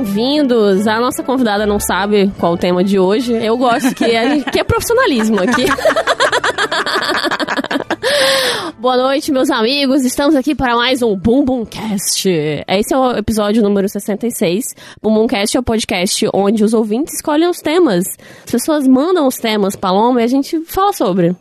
[0.00, 0.86] Bem-vindos!
[0.86, 3.34] A nossa convidada não sabe qual o tema de hoje.
[3.34, 5.66] Eu gosto que é, que é profissionalismo aqui.
[8.80, 10.02] Boa noite, meus amigos.
[10.02, 12.26] Estamos aqui para mais um Boom Cast.
[12.66, 14.74] Esse é o episódio número 66.
[15.02, 18.06] Boom Boom Cast é o podcast onde os ouvintes escolhem os temas.
[18.46, 21.36] As pessoas mandam os temas, Paloma, e a gente fala sobre.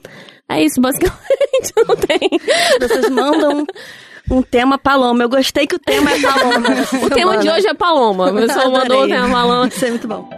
[0.50, 1.18] É isso, basicamente.
[1.88, 2.20] Não tem.
[2.78, 3.66] Vocês mandam
[4.30, 5.24] um tema Paloma.
[5.24, 6.70] Eu gostei que o tema é Paloma.
[7.04, 8.30] o tema de hoje é Paloma.
[8.30, 9.68] A pessoa mandou o tema Paloma.
[9.68, 10.30] Isso é muito bom.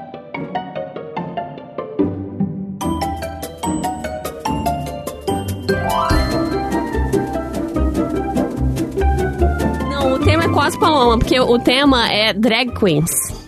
[9.90, 13.41] Não, o tema é quase Paloma, porque o tema é drag queens.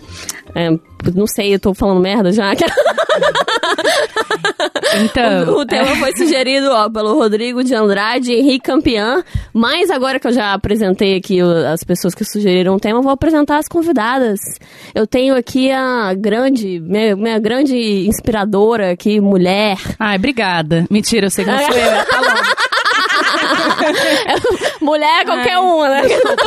[0.54, 0.70] É,
[1.14, 2.52] não sei, eu tô falando merda já.
[5.02, 5.34] Então.
[5.54, 5.96] O, o tema é.
[5.96, 9.22] foi sugerido ó, pelo Rodrigo de Andrade, Henrique Campeã.
[9.52, 13.12] Mas agora que eu já apresentei aqui as pessoas que sugeriram o tema, eu vou
[13.12, 14.40] apresentar as convidadas.
[14.94, 17.76] Eu tenho aqui a grande, minha, minha grande
[18.06, 19.76] inspiradora aqui, mulher.
[19.98, 20.86] Ai, obrigada.
[20.90, 21.84] Mentira, eu sei que não sou eu.
[23.34, 23.43] É
[24.80, 26.02] Mulher é qualquer Ai, uma, né?
[26.02, 26.44] Desculpa,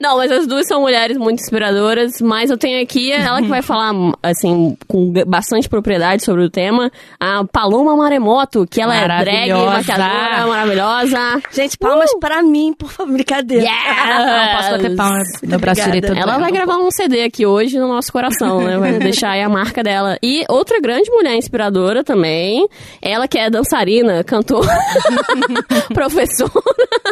[0.00, 2.20] não, mas as duas são mulheres muito inspiradoras.
[2.20, 6.90] Mas eu tenho aqui ela que vai falar, assim, com bastante propriedade sobre o tema.
[7.18, 11.42] A Paloma Maremoto, que ela é drag, maquiadora, maravilhosa.
[11.52, 12.20] Gente, palmas uh!
[12.20, 13.64] para mim, por favor, brincadeira.
[13.64, 13.70] Yes!
[14.08, 15.28] Não posso bater palmas.
[15.42, 16.12] Meu braço direito.
[16.12, 18.78] Ela vai gravar um CD aqui hoje no nosso coração, né?
[18.78, 20.16] Vai deixar aí a marca dela.
[20.22, 22.66] E outra grande mulher inspiradora também.
[23.02, 24.68] Ela que é dançarina, cantora.
[25.92, 26.50] professora,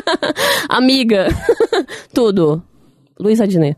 [0.68, 1.28] amiga,
[2.12, 2.62] tudo.
[3.18, 3.76] Luísa Adnet.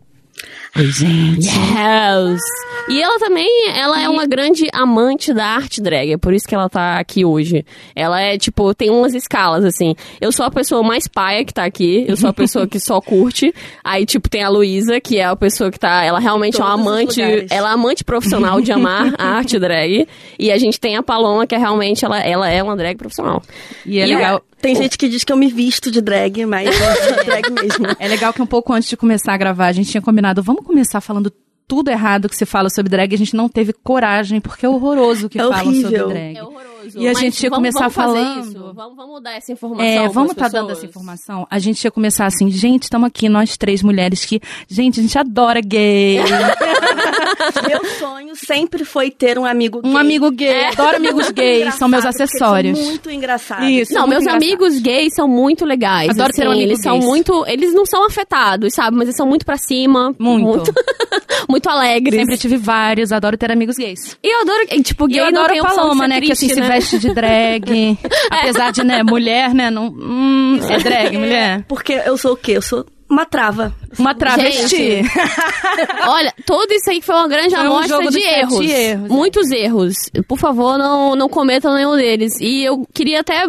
[0.77, 1.49] Oi, gente.
[1.49, 2.41] Yes!
[2.89, 6.55] E ela também, ela é uma grande amante da arte drag, é por isso que
[6.55, 7.65] ela tá aqui hoje.
[7.95, 9.94] Ela é, tipo, tem umas escalas, assim.
[10.21, 13.00] Eu sou a pessoa mais paia que tá aqui, eu sou a pessoa que só
[13.00, 13.53] curte.
[13.83, 16.75] Aí, tipo, tem a Luísa, que é a pessoa que tá, ela realmente Todos é
[16.75, 20.06] uma amante, ela é amante profissional de amar a arte drag.
[20.39, 23.43] E a gente tem a Paloma, que é realmente, ela, ela é uma drag profissional.
[23.84, 24.43] E é e legal...
[24.60, 27.87] Tem gente que diz que eu me visto de drag, mas eu sou drag mesmo.
[27.98, 30.65] É legal que um pouco antes de começar a gravar, a gente tinha combinado, vamos
[30.65, 31.32] começar falando
[31.66, 35.26] tudo errado que se fala sobre drag, a gente não teve coragem, porque é horroroso
[35.26, 35.91] o que é falam horrível.
[36.00, 36.37] sobre drag.
[36.37, 36.70] É horroroso.
[36.99, 38.75] E a gente ia vamos, começar vamos falando.
[38.75, 39.87] Vamos, vamos dar essa informação.
[39.87, 41.47] É, vamos estar tá dando essa informação.
[41.49, 44.41] A gente ia começar assim, gente, estamos aqui, nós três mulheres que.
[44.69, 46.19] Gente, a gente adora gay.
[47.69, 49.91] Meu sonho sempre foi ter um amigo gay.
[49.91, 50.49] Um amigo gay.
[50.49, 50.69] É.
[50.69, 52.78] Adoro amigos gays, são meus acessórios.
[52.78, 53.69] São muito engraçados.
[53.69, 54.43] Isso, não, meus engraçado.
[54.43, 56.11] amigos gays são muito legais.
[56.11, 56.84] Adoro assim, ter um amigo Eles gays.
[56.84, 57.45] são muito.
[57.47, 58.97] Eles não são afetados, sabe?
[58.97, 60.15] Mas eles são muito pra cima.
[60.19, 60.45] Muito.
[60.47, 60.75] Muito,
[61.49, 62.21] muito alegres.
[62.21, 64.17] Sempre tive vários, adoro ter amigos gays.
[64.23, 66.17] E eu adoro, tipo, gay e eu não adoro tem Paloma, né?
[66.17, 66.67] Triste, que assim, né?
[66.67, 67.99] se veste de drag.
[68.31, 69.71] Apesar de, né, mulher, né?
[69.71, 71.65] Não, hum, é drag, mulher.
[71.69, 72.53] Porque eu sou o quê?
[72.53, 73.75] Eu sou uma trava.
[73.98, 75.03] Uma travesti.
[76.06, 78.60] Olha, tudo isso aí foi uma grande Foi um amostra jogo de erros.
[78.60, 78.97] erros, é.
[78.97, 79.94] Muitos erros.
[80.28, 82.38] Por favor, não, não cometam nenhum deles.
[82.41, 83.47] E eu queria até,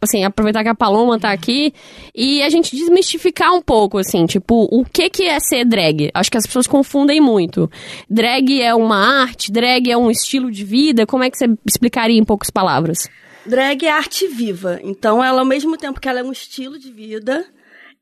[0.00, 1.74] assim, aproveitar que a Paloma tá aqui
[2.14, 6.10] e a gente desmistificar um pouco, assim, tipo, o que que é ser drag?
[6.14, 7.70] Acho que as pessoas confundem muito.
[8.08, 9.52] Drag é uma arte?
[9.52, 11.06] Drag é um estilo de vida?
[11.06, 13.10] Como é que você explicaria em poucas palavras?
[13.44, 14.80] Drag é arte viva.
[14.82, 17.44] Então, ela, ao mesmo tempo que ela é um estilo de vida,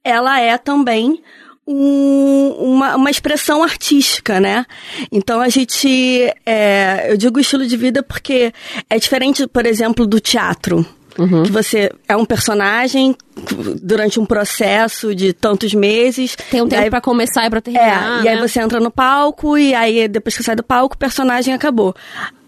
[0.04, 1.22] ela é também
[1.66, 4.66] um, uma, uma expressão artística, né?
[5.12, 6.32] Então a gente.
[6.44, 8.52] É, eu digo estilo de vida porque
[8.88, 10.84] é diferente, por exemplo, do teatro.
[11.18, 11.42] Uhum.
[11.42, 13.16] Que você é um personagem
[13.82, 16.36] durante um processo de tantos meses.
[16.50, 18.20] Tem um tempo pra começar e pra terminar.
[18.20, 18.40] é, e aí né?
[18.40, 21.94] você entra no palco e aí depois que sai do palco, o personagem acabou.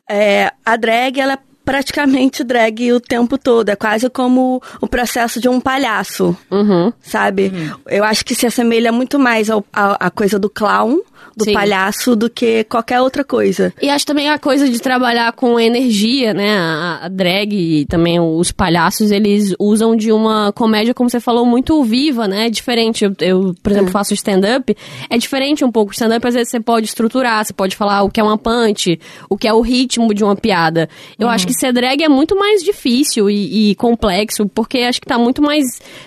[0.09, 3.69] É, a drag, ela é praticamente drag o tempo todo.
[3.69, 6.93] É quase como o processo de um palhaço, Uhum.
[7.01, 7.53] sabe?
[7.89, 11.01] Eu acho que se assemelha muito mais ao, à coisa do clown,
[11.37, 11.55] do Sim.
[11.55, 13.73] palhaço, do que qualquer outra coisa.
[13.81, 16.59] E acho também a coisa de trabalhar com energia, né?
[16.59, 21.47] A, a drag e também os palhaços, eles usam de uma comédia, como você falou,
[21.47, 22.51] muito viva, né?
[22.51, 23.05] Diferente.
[23.05, 24.77] Eu, eu, por exemplo, faço stand-up.
[25.09, 25.93] É diferente um pouco.
[25.93, 29.01] Stand-up, às vezes, você pode estruturar, você pode falar o que é uma punch,
[29.31, 30.89] o que é o ritmo de uma piada.
[31.19, 35.07] Eu acho que ser drag é muito mais difícil e, e complexo, porque acho que
[35.07, 35.65] tá muito mais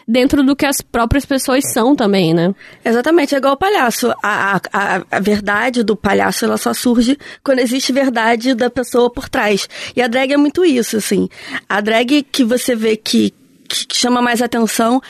[0.07, 2.53] dentro do que as próprias pessoas são também, né?
[2.83, 4.13] Exatamente, é igual o palhaço.
[4.21, 9.29] A, a, a verdade do palhaço, ela só surge quando existe verdade da pessoa por
[9.29, 9.67] trás.
[9.95, 11.29] E a drag é muito isso, assim.
[11.67, 13.33] A drag que você vê que,
[13.67, 15.01] que chama mais atenção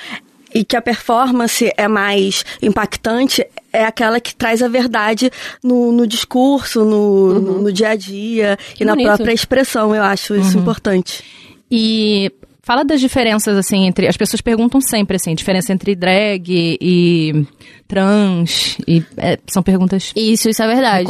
[0.53, 5.31] e que a performance é mais impactante é aquela que traz a verdade
[5.63, 9.07] no, no discurso, no, no, no dia a dia e na Bonito.
[9.07, 9.93] própria expressão.
[9.95, 11.23] Eu acho isso importante.
[11.69, 12.31] E
[12.65, 14.07] Fala das diferenças, assim, entre.
[14.07, 16.45] As pessoas perguntam sempre, assim, diferença entre drag
[16.81, 17.45] e
[17.87, 18.75] trans.
[18.87, 20.11] E é, são perguntas.
[20.15, 21.07] Isso, isso é verdade.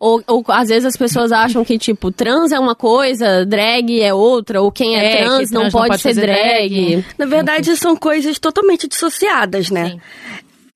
[0.00, 4.12] Ou, ou às vezes as pessoas acham que, tipo, trans é uma coisa, drag é
[4.12, 6.68] outra, ou quem é, É, que trans, não, trans não pode pode ser drag.
[6.68, 7.04] drag.
[7.16, 9.90] Na verdade, são coisas totalmente dissociadas, né?
[9.90, 10.00] Sim.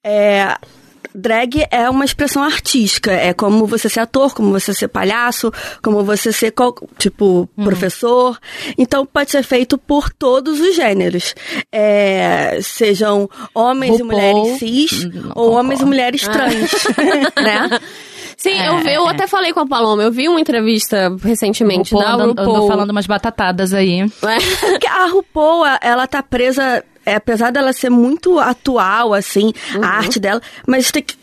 [0.05, 0.57] É,
[1.15, 3.11] drag é uma expressão artística.
[3.13, 8.39] É como você ser ator, como você ser palhaço, como você ser, qual- tipo, professor.
[8.79, 11.35] Então, pode ser feito por todos os gêneros.
[11.71, 16.71] É, sejam homens e RuPaul, mulheres cis não ou homens e mulheres trans,
[17.37, 17.79] né?
[18.37, 19.11] Sim, É, eu, vi, eu é.
[19.13, 22.69] até falei com a Paloma, eu vi uma entrevista recentemente RuPaul da andou, andou RuPaul.
[22.69, 24.05] falando umas batatadas aí.
[24.61, 29.85] Porque a RuPaul, ela tá presa, é, apesar dela ser muito atual, assim, Uhum.
[29.85, 31.21] a arte dela, mas tem que.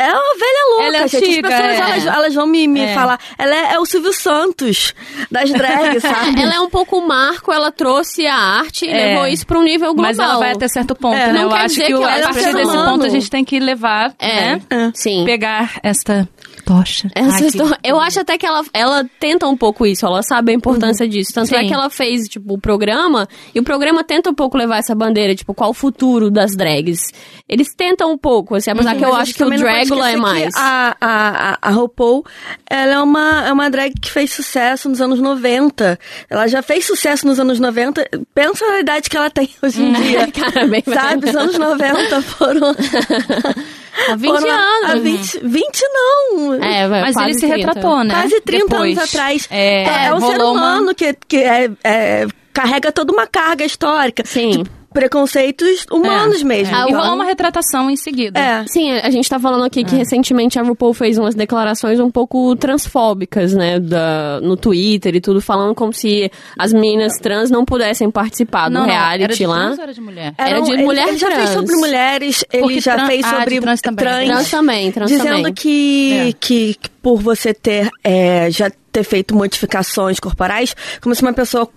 [0.00, 1.24] É uma velha louca, Ela é gente.
[1.24, 1.80] antiga, As pessoas, é.
[1.80, 2.94] elas, elas vão me, me É.
[2.94, 3.18] falar.
[3.36, 4.94] Ela é, é o Silvio Santos
[5.28, 6.40] das drags, sabe?
[6.40, 9.06] Ela é um pouco marco, ela trouxe a arte e É.
[9.08, 10.04] levou isso para um nível global.
[10.04, 11.32] Mas ela vai até certo ponto, É, né?
[11.32, 13.08] não Eu quer acho dizer que, que o- ela a um partir desse ponto a
[13.08, 14.92] gente tem que levar, É, né?
[14.94, 15.24] sim.
[15.24, 16.28] Pegar esta
[16.62, 17.08] tocha.
[17.14, 20.22] Essa Ai, que- história- eu acho até que ela, ela tenta um pouco isso, ela
[20.22, 21.32] sabe a importância disso.
[21.32, 21.68] Tanto é Sim.
[21.68, 25.34] que ela fez, tipo, o programa, e o programa tenta um pouco levar essa bandeira,
[25.34, 27.12] tipo, qual o futuro das drags.
[27.48, 30.54] Eles tentam um pouco, assim, apesar que eu acho que o Dragula é mais.
[30.56, 32.24] a, a, a RuPaul,
[32.68, 35.98] ela é uma, é uma drag que fez sucesso nos anos 90.
[36.28, 38.06] Ela já fez sucesso nos anos 90.
[38.34, 40.26] Pensa na idade que ela tem hoje em dia.
[40.30, 42.74] Cara, bem Sabe, os anos 90 foram...
[44.08, 44.90] Há 20 foram anos.
[44.90, 46.54] Há 20, 20 não.
[46.54, 47.56] É, vai, Mas quase ele se 30.
[47.56, 48.14] retratou, né?
[48.14, 48.98] Quase 30 Depois.
[48.98, 49.48] anos atrás.
[49.50, 53.64] É, é um ser rolou uma- humano que, que é, é, carrega toda uma carga
[53.64, 54.22] histórica.
[54.26, 54.62] Sim.
[54.62, 56.74] De preconceitos humanos É, mesmo.
[56.74, 56.78] é.
[56.80, 58.38] E Então, rolou uma retratação em seguida.
[58.38, 58.64] É.
[58.66, 59.98] Sim, a gente tá falando aqui que É.
[59.98, 65.40] recentemente a RuPaul fez umas declarações um pouco transfóbicas, né, da, no Twitter e tudo,
[65.40, 69.46] falando como se as meninas trans não pudessem participar Não, do não, reality era de
[69.46, 69.56] lá.
[69.66, 70.34] trans ou era de mulher?
[70.38, 71.50] Era de ele- mulher Ele já fez trans.
[71.60, 74.04] sobre mulheres, ele Porque já tran- fez ah, sobre trans também.
[74.28, 75.52] Trans também, trans dizendo também.
[75.54, 76.32] que, É.
[76.38, 81.68] que, que por você ter é, já ter feito modificações corporais, como se uma pessoa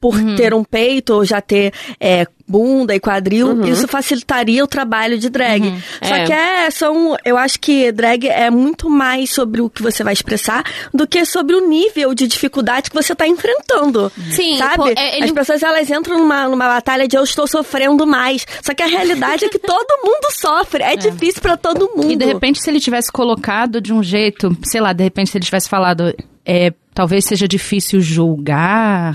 [0.00, 0.36] por Uhum.
[0.36, 3.64] ter um peito ou já ter é, bunda e quadril, Uhum.
[3.66, 5.62] isso facilitaria o trabalho de drag.
[6.02, 6.24] Só É.
[6.24, 10.12] que é, são, eu acho que drag é muito mais sobre o que você vai
[10.12, 10.62] expressar
[10.94, 14.12] do que sobre o nível de dificuldade que você está enfrentando.
[14.30, 14.76] Sim, sabe?
[14.76, 18.46] pô, é, ele- As pessoas elas entram numa, numa batalha de eu estou sofrendo mais.
[18.62, 20.82] Só que a realidade é que todo mundo sofre.
[20.84, 22.12] É, difícil pra todo mundo.
[22.12, 25.38] E de repente, se ele tivesse colocado de um jeito, sei lá, de repente, se
[25.38, 26.14] ele tivesse falado,
[26.46, 29.14] é, talvez seja difícil julgar,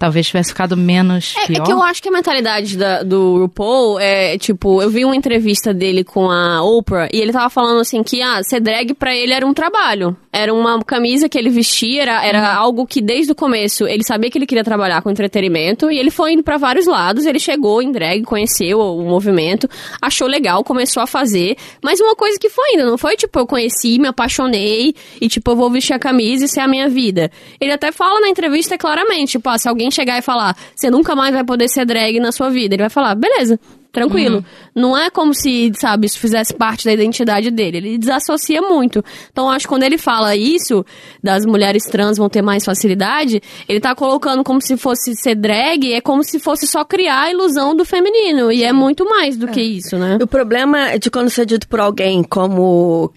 [0.00, 1.64] talvez tivesse ficado menos É, é pior.
[1.64, 5.72] que eu acho que a mentalidade da- do RuPaul é, tipo, eu vi uma entrevista
[5.72, 9.32] dele com a Oprah e ele tava falando assim que, ah, ser drag pra ele
[9.32, 10.16] era um trabalho.
[10.32, 14.30] Era uma camisa que ele vestia, era, era algo que desde o começo ele sabia
[14.30, 17.82] que ele queria trabalhar com entretenimento e ele foi indo pra vários lados, ele chegou
[17.82, 19.68] em drag, conheceu o, o movimento,
[20.00, 23.46] achou legal, começou a fazer, mas uma coisa que foi indo, não foi tipo, eu
[23.46, 27.30] conheci, me apaixonei e tipo, eu vou vestir a camisa e ser a minha vida.
[27.60, 31.14] Ele até fala na entrevista claramente, tipo, ah, se alguém chegar e falar, você nunca
[31.16, 33.58] mais vai poder ser drag na sua vida, ele vai falar, beleza.
[33.92, 34.44] Tranquilo.
[34.72, 37.78] Não é como se, sabe, isso fizesse parte da identidade dele.
[37.78, 39.04] Ele desassocia muito.
[39.32, 40.86] Então, acho que quando ele fala isso,
[41.20, 45.92] das mulheres trans vão ter mais facilidade, ele tá colocando como se fosse ser drag,
[45.92, 48.52] é como se fosse só criar a ilusão do feminino.
[48.52, 50.18] E é muito mais do que isso, né?
[50.22, 53.12] O problema é de quando isso é dito por alguém como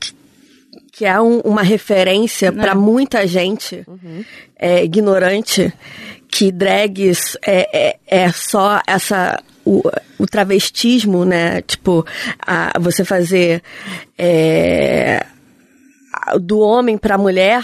[0.91, 3.86] que, é um- uma referência pra muita gente
[4.57, 5.71] é, ignorante
[6.35, 7.67] que drags é,
[8.09, 9.81] é, é só essa o,
[10.17, 11.61] o travestismo, né?
[11.61, 12.03] Tipo,
[12.45, 13.61] a, você fazer
[14.17, 15.23] é,
[16.11, 17.63] a- do homem pra mulher.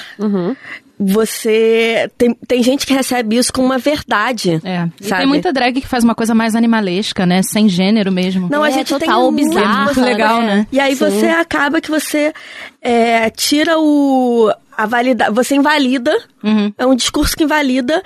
[1.01, 4.59] Você tem, tem gente que recebe isso como uma verdade.
[4.65, 4.85] É.
[4.99, 7.41] E tem muita drag que faz uma coisa mais animalesca, né?
[7.41, 8.49] Sem gênero mesmo.
[8.51, 10.67] Não, a É, gente tem total muito, bizarra, você- legal, né?
[10.71, 12.33] E aí você acaba que você
[12.81, 14.51] é, tira o
[14.83, 16.74] a valida, você invalida, Uhum.
[16.77, 18.01] é um discurso que invalida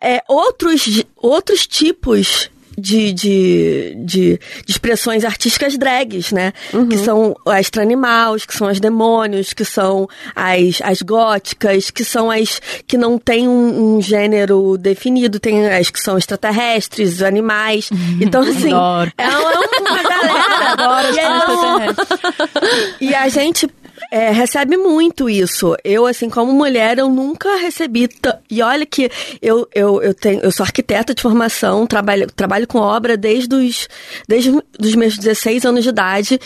[0.00, 2.48] é, outros outros tipos
[2.78, 6.52] de, de, de, de expressões artísticas drags, né?
[6.88, 12.30] Que são as tranimals, que são as demônios, que são as, as góticas, que são
[12.30, 17.90] as que não têm um, um gênero definido, tem as que são extraterrestres, animais.
[18.20, 19.12] Então, assim, Adoro.
[19.18, 20.72] é uma galera.
[20.72, 23.68] Adoro e, aí- e a gente
[24.12, 25.74] é, recebe muito isso.
[25.82, 28.10] Eu, assim, como mulher, eu nunca recebi.
[28.50, 32.76] E olha que eu, eu, eu, tenho, eu sou arquiteta de formação, trabalho, trabalho com
[32.76, 33.88] obra desde os,
[34.28, 36.38] desde os meus 16 anos de idade.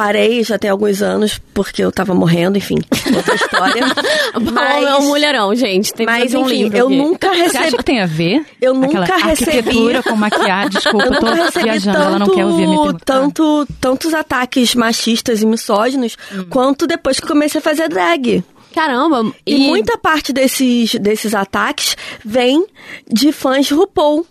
[0.00, 2.76] Parei já tem alguns anos, porque eu tava morrendo, enfim,
[3.16, 3.82] outra história.
[4.52, 5.92] mas é um mulherão, gente.
[5.92, 6.96] Tem mas um enfim, livro eu aqui.
[6.96, 7.64] nunca Você recebi.
[7.64, 8.46] acha que tem a ver?
[8.60, 10.70] Eu nunca recebi- arquitetura com maquiagem.
[10.70, 14.76] Desculpa, Eu tô nunca recebi viajando, tanto, ela não quer ouvir a tanto, tantos ataques
[14.76, 16.44] machistas e misóginos Hum.
[16.48, 18.44] quanto depois que comecei a fazer drag.
[18.72, 19.32] Caramba.
[19.44, 22.64] E, muita parte desses, desses ataques vem
[23.10, 24.24] de fãs de RuPaul.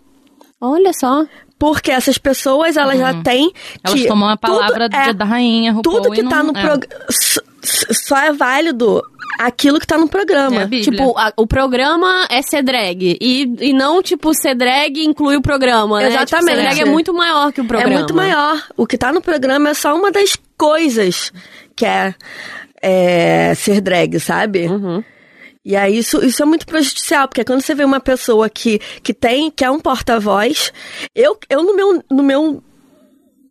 [0.61, 1.25] Olha só.
[1.59, 3.51] Porque essas pessoas, elas já têm Uhum.
[3.83, 6.61] Elas tomam a palavra é- da rainha, RuPaul, Tudo que e tá não- no é.
[6.61, 6.95] programa...
[7.61, 9.03] Só é válido
[9.37, 10.63] aquilo que tá no programa.
[10.63, 10.67] É.
[10.67, 13.17] Tipo, a- o programa é ser drag.
[13.19, 16.07] E, e não, tipo, ser drag inclui o programa, né?
[16.07, 16.29] Exatamente.
[16.45, 17.93] Tipo, ser drag é muito maior que o programa.
[17.93, 18.63] É muito maior.
[18.77, 21.33] O que tá no programa é só uma das coisas
[21.75, 22.15] que é,
[22.81, 24.67] é ser drag, sabe?
[24.67, 25.03] Uhum.
[25.69, 29.13] E aí isso, isso é muito prejudicial, porque quando você vê uma pessoa que, que
[29.13, 30.73] tem, que é um porta-voz,
[31.13, 32.63] eu, eu no meu, no meu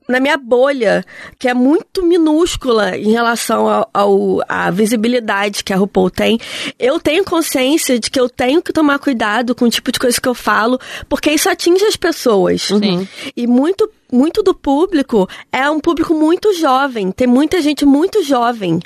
[0.09, 1.05] na minha bolha,
[1.39, 6.41] que é muito minúscula em relação ao, ao- à visibilidade que a RuPaul tem,
[6.77, 10.21] eu tenho consciência de que eu tenho que tomar cuidado com o tipo de coisa
[10.21, 12.63] que eu falo, porque isso atinge as pessoas.
[12.63, 13.07] Sim.
[13.37, 18.81] E muito, muito do público é um público muito jovem, tem muita gente muito jovem.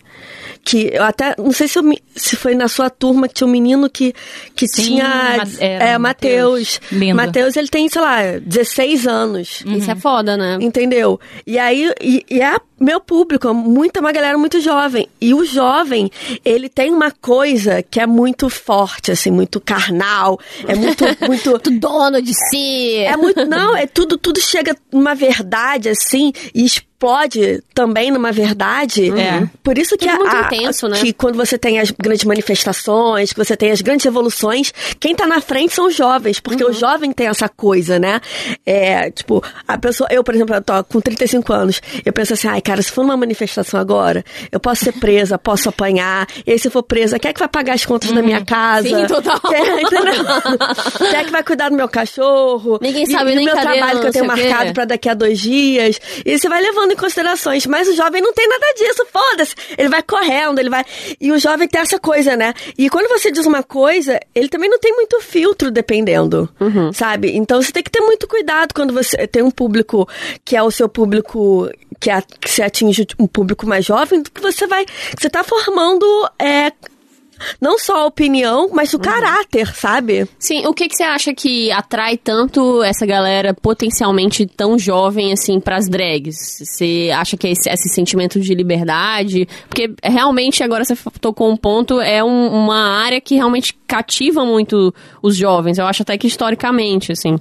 [0.64, 3.50] Que eu até, não sei se, eu se foi na sua turma que tinha um
[3.50, 4.14] menino que,
[4.54, 5.38] que Sim, tinha.
[5.58, 6.32] É, Mateus.
[6.32, 6.80] Matheus.
[6.90, 7.16] Lindo.
[7.16, 9.62] Matheus, ele tem, sei lá, 16 anos.
[9.66, 10.58] Isso é foda, né?
[10.60, 11.18] Entendeu?
[11.46, 15.08] E aí, e, e é meu público, muita, uma galera muito jovem.
[15.20, 16.10] E o jovem,
[16.44, 21.50] ele tem uma coisa que é muito forte, assim, muito carnal, é muito, muito...
[21.50, 22.96] Muito dono de si.
[22.96, 23.44] É muito.
[23.46, 29.10] Não, é tudo, tudo chega numa verdade, assim, e explode também numa verdade.
[29.10, 29.48] É.
[29.62, 30.98] Por isso que a- muito a- intenso, né?
[31.00, 35.26] Que quando você tem as grandes manifestações, que você tem as grandes revoluções, quem tá
[35.26, 36.70] na frente são os jovens, porque Uhum.
[36.70, 38.20] o jovem tem essa coisa, né?
[38.64, 40.08] É, tipo, a pessoa.
[40.10, 43.02] Eu, por exemplo, eu tô com 35 anos, eu penso assim, ai, cara, se for
[43.02, 47.18] numa manifestação agora, eu posso ser presa, posso apanhar, e aí se eu for presa,
[47.18, 48.88] quem é que vai pagar as contas da minha casa?
[48.88, 49.40] Sim, total.
[49.40, 50.24] Quem, é, entendeu?
[50.98, 52.78] Quem é que vai cuidar do meu cachorro?
[52.80, 55.14] Ninguém sabe e nem do meu trabalho que eu tenho o marcado pra daqui a
[55.14, 56.00] dois dias.
[56.24, 57.66] E você vai levando em considerações.
[57.66, 59.54] Mas o jovem não tem nada disso, foda-se.
[59.76, 60.84] Ele vai correndo, ele vai.
[61.20, 62.54] E o jovem tem essa coisa, né?
[62.76, 66.48] E quando você diz uma coisa, ele também não tem muito filtro, dependendo.
[66.60, 66.92] Uhum.
[66.92, 67.36] Sabe?
[67.36, 70.08] Então você tem que ter muito cuidado quando você tem um público
[70.44, 71.68] que é o seu público.
[72.02, 74.84] Que, a, que se atinge um público mais jovem, do que você vai.
[74.84, 76.04] que Você tá formando.
[76.38, 76.72] É,
[77.60, 79.02] não só a opinião, mas o Uhum.
[79.02, 80.28] caráter, sabe?
[80.38, 85.58] Sim, o que, que você acha que atrai tanto essa galera potencialmente tão jovem, assim,
[85.58, 86.36] pras drags?
[86.60, 89.48] Você acha que é esse, esse sentimento de liberdade?
[89.68, 94.94] Porque realmente, agora você tocou um ponto, é um- uma área que realmente cativa muito
[95.20, 95.78] os jovens.
[95.78, 97.36] Eu acho até que historicamente, assim.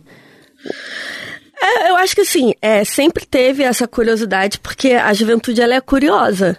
[1.62, 5.82] É, eu acho que assim, é, sempre teve essa curiosidade, porque a juventude ela é
[5.82, 6.58] curiosa.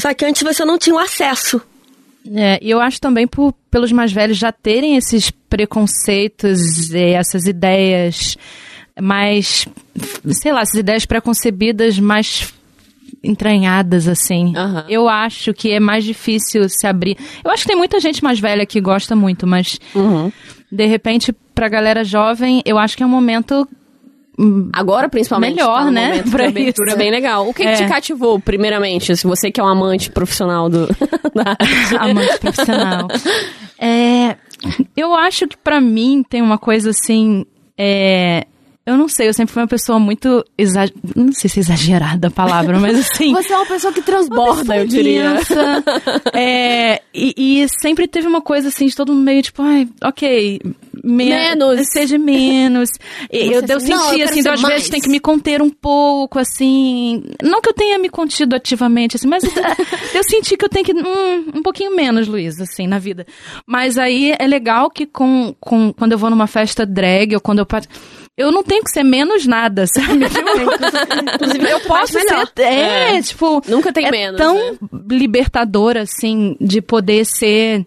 [0.00, 1.60] Só que antes você não tinha o acesso.
[2.34, 7.46] É, e eu acho também por, pelos mais velhos já terem esses preconceitos e essas
[7.46, 8.36] ideias
[9.00, 9.66] mais,
[10.30, 12.54] sei lá, essas ideias preconcebidas mais
[13.22, 14.54] entranhadas, assim.
[14.56, 14.86] Aham.
[14.88, 17.16] Eu acho que é mais difícil se abrir.
[17.44, 19.78] Eu acho que tem muita gente mais velha que gosta muito, mas
[20.70, 23.68] de repente, pra galera jovem, eu acho que é um momento
[24.72, 25.56] Agora, principalmente.
[25.56, 26.98] Melhor, tá né, pra abertura isso.
[26.98, 27.48] bem legal.
[27.48, 27.74] O que, que É.
[27.76, 29.16] te cativou, primeiramente?
[29.16, 30.88] Se você que é um amante profissional do,
[31.98, 33.08] amante profissional.
[33.78, 34.36] É,
[34.96, 37.44] eu acho que pra mim tem uma coisa assim.
[37.78, 38.46] é,
[38.86, 40.44] eu não sei, eu sempre fui uma pessoa muito.
[40.58, 43.32] exa- Não sei se é exagerada a palavra, mas assim.
[43.34, 45.34] Você é uma pessoa que transborda, pessoa eu diria.
[46.32, 50.60] É, e, e sempre teve uma coisa assim, de todo mundo meio tipo, ai, ok.
[51.02, 51.80] me- Menos.
[51.92, 52.90] Seja menos.
[53.32, 54.74] E eu, eu assim, senti assim, ser às mais.
[54.74, 57.22] vezes tem que me conter um pouco, assim.
[57.42, 59.44] Não que eu tenha me contido ativamente, assim, mas
[60.14, 60.92] eu senti que eu tenho que.
[60.92, 63.26] hum, um pouquinho menos, Luiz, assim, na vida.
[63.66, 67.60] Mas aí é legal que com, com, quando eu vou numa festa drag ou quando
[67.60, 67.66] eu.
[67.66, 67.88] part-
[68.36, 70.24] Eu não tenho que ser menos nada, sabe?
[71.34, 72.62] Inclusive, eu posso ser.
[72.62, 73.22] É, É.
[73.22, 73.62] tipo.
[73.68, 74.78] Nunca tem é menos, tão né?
[75.10, 77.86] libertador, assim, de poder ser.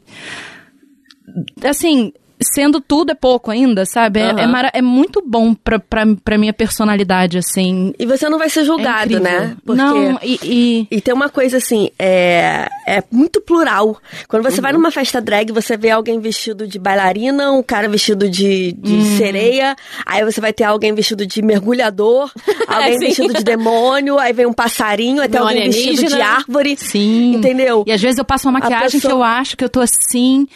[1.63, 2.13] Assim.
[2.53, 4.20] Sendo tudo é pouco ainda, sabe?
[4.20, 4.39] É, Aham.
[4.39, 7.94] é, mara- é muito bom pra, pra, pra minha personalidade, assim.
[7.98, 9.24] E você não vai ser É julgado, incrível.
[9.24, 9.58] né?
[9.65, 9.82] Porque...
[9.82, 13.98] Não, e, e- E tem uma coisa assim, é, é muito plural.
[14.27, 18.29] Quando você vai numa festa drag, você vê alguém vestido de bailarina, um cara vestido
[18.29, 19.75] de, de sereia,
[20.06, 22.32] aí você vai ter alguém vestido de mergulhador,
[22.67, 26.77] alguém vestido de demônio, aí vem um passarinho, Um alguém vestido de árvore.
[26.77, 27.34] Sim.
[27.36, 27.84] Entendeu?
[27.88, 30.48] E às vezes eu passo uma maquiagem pessoa- que eu acho que eu tô assim.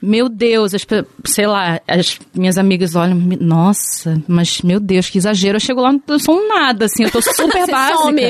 [0.00, 0.86] Meu Deus, as
[1.24, 5.56] sei lá, as minhas amigas olham, nossa, mas meu Deus, que exagero.
[5.56, 8.20] Eu chego lá, eu sou um nada, assim, eu tô super básica.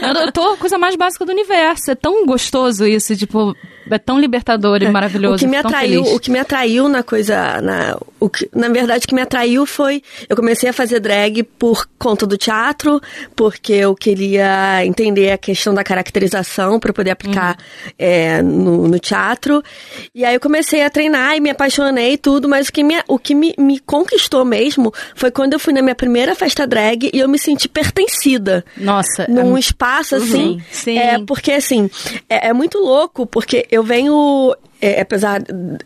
[0.00, 1.90] Eu, eu tô a coisa mais básica do universo.
[1.90, 3.54] É tão gostoso isso, tipo,
[3.90, 5.36] é tão libertador e maravilhoso.
[5.36, 6.16] O que me atraiu, feliz.
[6.16, 9.66] o que me atraiu na coisa, na, o que, na verdade, o que me atraiu
[9.66, 13.00] foi eu comecei a fazer drag por conta do teatro,
[13.34, 17.56] porque eu queria entender a questão da caracterização para poder aplicar
[17.98, 19.62] é, no, no teatro.
[20.14, 23.02] E aí eu comecei a treinar e me apaixonei e tudo, mas o que, me,
[23.08, 27.10] o que me, me conquistou mesmo foi quando eu fui na minha primeira festa drag
[27.12, 30.60] e eu me senti pertencida Nossa, num é- espaço assim.
[30.70, 30.98] sim.
[30.98, 31.90] É, porque assim,
[32.28, 34.54] é, é muito louco, porque eu venho.
[34.82, 35.40] é, apesar.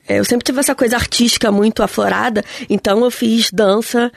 [0.09, 4.11] é, eu sempre tive essa coisa artística muito aflorada, então eu fiz dança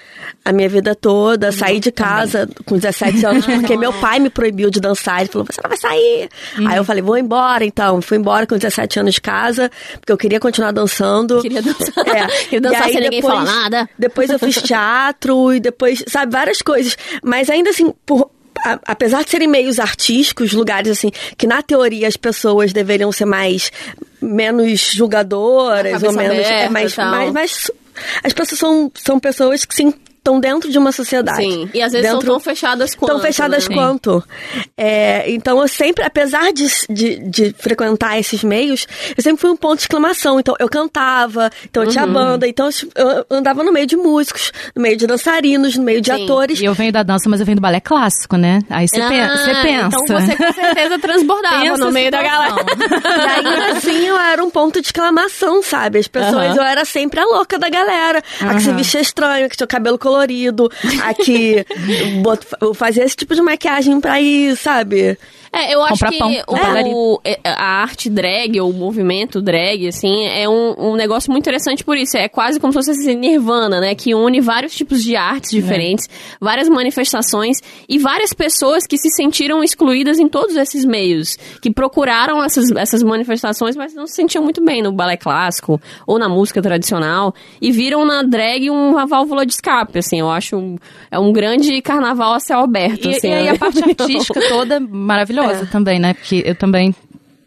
[0.44, 4.72] a minha vida toda, saí de casa com 17 anos, porque meu pai me proibiu
[4.72, 5.22] de dançar.
[5.22, 6.30] Ele falou: você não vai sair.
[6.68, 8.02] Aí eu falei: vou embora então.
[8.02, 11.40] Fui embora com 17 anos de casa, porque eu queria continuar dançando.
[11.44, 12.08] Queria dançar.
[12.08, 12.28] É.
[12.46, 13.90] Queria dançar E aí sem ninguém falar nada.
[14.00, 16.98] Depois eu fiz teatro e depois, sabe, várias coisas.
[17.22, 18.32] Mas ainda assim, por.
[18.66, 23.26] A- Apesar de serem meios artísticos, lugares assim, que na teoria as pessoas deveriam ser
[23.26, 23.72] mais.
[24.22, 26.46] menos julgadoras, ou menos.
[26.46, 27.72] é, mais, mais, mais-
[28.24, 31.42] As pessoas são, são pessoas que sim estão dentro de uma sociedade.
[31.42, 31.70] Sim.
[31.74, 33.12] E às vezes dentro, são tão fechadas quanto.
[33.12, 33.76] Tão fechadas né?
[33.76, 34.24] quanto.
[34.78, 38.86] É, então eu sempre, apesar de, de, de frequentar esses meios,
[39.16, 40.40] eu sempre fui um ponto de exclamação.
[40.40, 42.14] Então eu cantava, então eu tinha Uhum.
[42.14, 46.14] banda, então eu andava no meio de músicos, no meio de dançarinos, no meio de
[46.14, 46.24] Sim.
[46.24, 46.60] atores.
[46.60, 48.60] E eu venho da dança, mas eu venho do balé clássico, né?
[48.70, 49.98] Aí você Ah, pensa.
[50.04, 52.56] Então você com certeza transbordava Pensa no meio da galera.
[52.56, 56.00] E ainda assim eu era um ponto de exclamação, sabe?
[56.00, 56.56] As pessoas, Aham.
[56.56, 58.22] eu era sempre a louca da galera.
[58.42, 60.19] A que se vestia estranho, que tinha o cabelo colorido,
[61.04, 61.66] a que
[62.22, 65.18] bot- eu fazia esse tipo de maquiagem pra ir, sabe?
[65.52, 70.26] É, eu acho Comprar que o, é, a arte drag, ou o movimento drag, assim,
[70.26, 72.18] é um, um negócio muito interessante por isso.
[72.18, 73.96] É quase como se fosse esse Nirvana, né?
[73.96, 76.08] Que une vários tipos de artes diferentes,
[76.40, 81.38] várias manifestações e várias pessoas que se sentiram excluídas em todos esses meios.
[81.62, 86.20] Que procuraram essas, essas manifestações, mas não se sentiam muito bem no balé clássico ou
[86.20, 87.34] na música tradicional.
[87.60, 90.20] E viram na drag uma válvula de escape, assim.
[90.20, 90.78] Eu acho um,
[91.10, 93.30] é um grande carnaval a céu aberto, E, assim.
[93.30, 93.52] e aí né?
[93.52, 95.39] a parte artística toda maravilhosa
[95.72, 96.14] também, né?
[96.14, 96.94] Porque eu também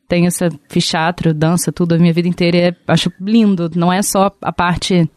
[0.09, 3.71] tenho essa fiz teatro, dança, tudo a minha vida inteira e é, acho lindo.
[3.75, 5.09] Não é só a parte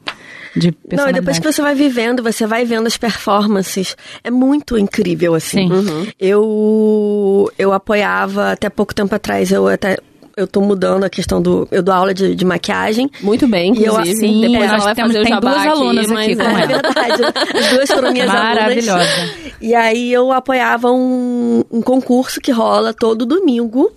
[0.55, 3.97] de Não, e depois que você vai vivendo, você vai vendo as performances.
[4.23, 5.67] É muito incrível, assim.
[5.67, 5.71] Sim.
[5.71, 6.07] Uhum.
[6.17, 9.97] Eu, eu apoiava, até pouco tempo atrás, eu até.
[10.37, 11.65] Eu tô mudando a questão do.
[11.71, 13.09] Eu dou aula de, de maquiagem.
[13.21, 14.17] Muito bem, E eu, inclusive.
[14.17, 16.67] assim, Depois nós ela vai temos- fazer tem duas alunas mas aqui com É ela.
[16.67, 17.23] verdade.
[17.57, 18.43] As duas foram minhas alunas.
[18.55, 19.29] Maravilhosa.
[19.61, 23.91] E aí eu apoiava um, um concurso que rola todo domingo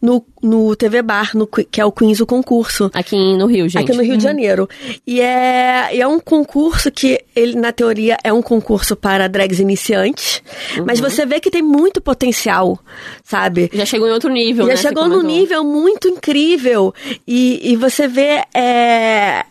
[0.00, 2.90] no, no TV Bar, no, Que- é o Queens o Concurso.
[2.94, 3.84] Aqui no Rio, gente.
[3.84, 4.68] Aqui no Rio de Janeiro.
[5.06, 9.58] E é, e é um concurso que, ele, na teoria, é um concurso para drags
[9.60, 10.42] iniciantes.
[10.86, 12.78] Mas você vê que tem muito potencial,
[13.24, 13.70] sabe?
[13.72, 14.76] Já chegou em outro nível, Já né?
[14.76, 16.94] Chegou num nível muito incrível.
[17.26, 18.42] E, e você vê.
[18.54, 19.44] É,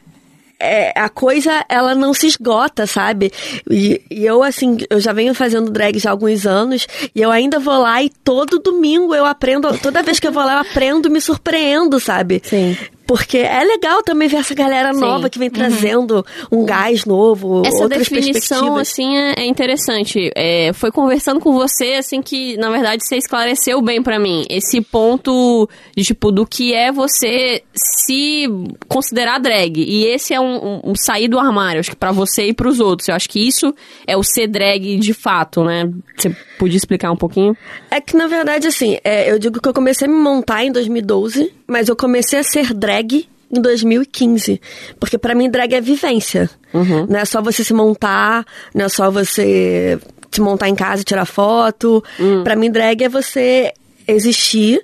[0.59, 3.31] é, a coisa, ela não se esgota, sabe?
[3.69, 7.31] E, e eu, assim, eu já venho fazendo drag já há alguns anos, e eu
[7.31, 10.59] ainda vou lá e todo domingo eu aprendo, toda vez que eu vou lá eu
[10.59, 12.41] aprendo, me surpreendo, sabe?
[12.43, 12.77] Sim.
[13.09, 14.99] Porque é legal também ver essa galera Sim.
[14.99, 20.29] nova que vem trazendo um gás novo, Essa outras definição, assim, é, é interessante.
[20.35, 24.45] É, foi conversando com você, assim, que, na verdade, você esclareceu bem pra mim.
[24.47, 25.67] Esse ponto
[25.97, 28.45] de, tipo, do que é você se
[28.87, 29.79] considerar drag.
[29.81, 32.79] E esse é um, um- um sair do armário, acho que pra você e pros
[32.79, 33.07] outros.
[33.09, 33.73] Eu acho que isso
[34.05, 35.89] é o ser drag de fato, né?
[36.15, 37.57] Você podia explicar um pouquinho?
[37.89, 40.71] É que, na verdade, assim, é, eu digo que eu comecei a me montar em
[40.71, 44.61] 2012, mas eu comecei a ser drag em 2015.
[44.99, 46.49] Porque pra mim, drag é vivência.
[47.07, 49.99] Não é só você se montar, não é só você
[50.31, 52.03] se montar em casa e tirar foto.
[52.43, 53.73] Pra mim, drag é você
[54.07, 54.81] existir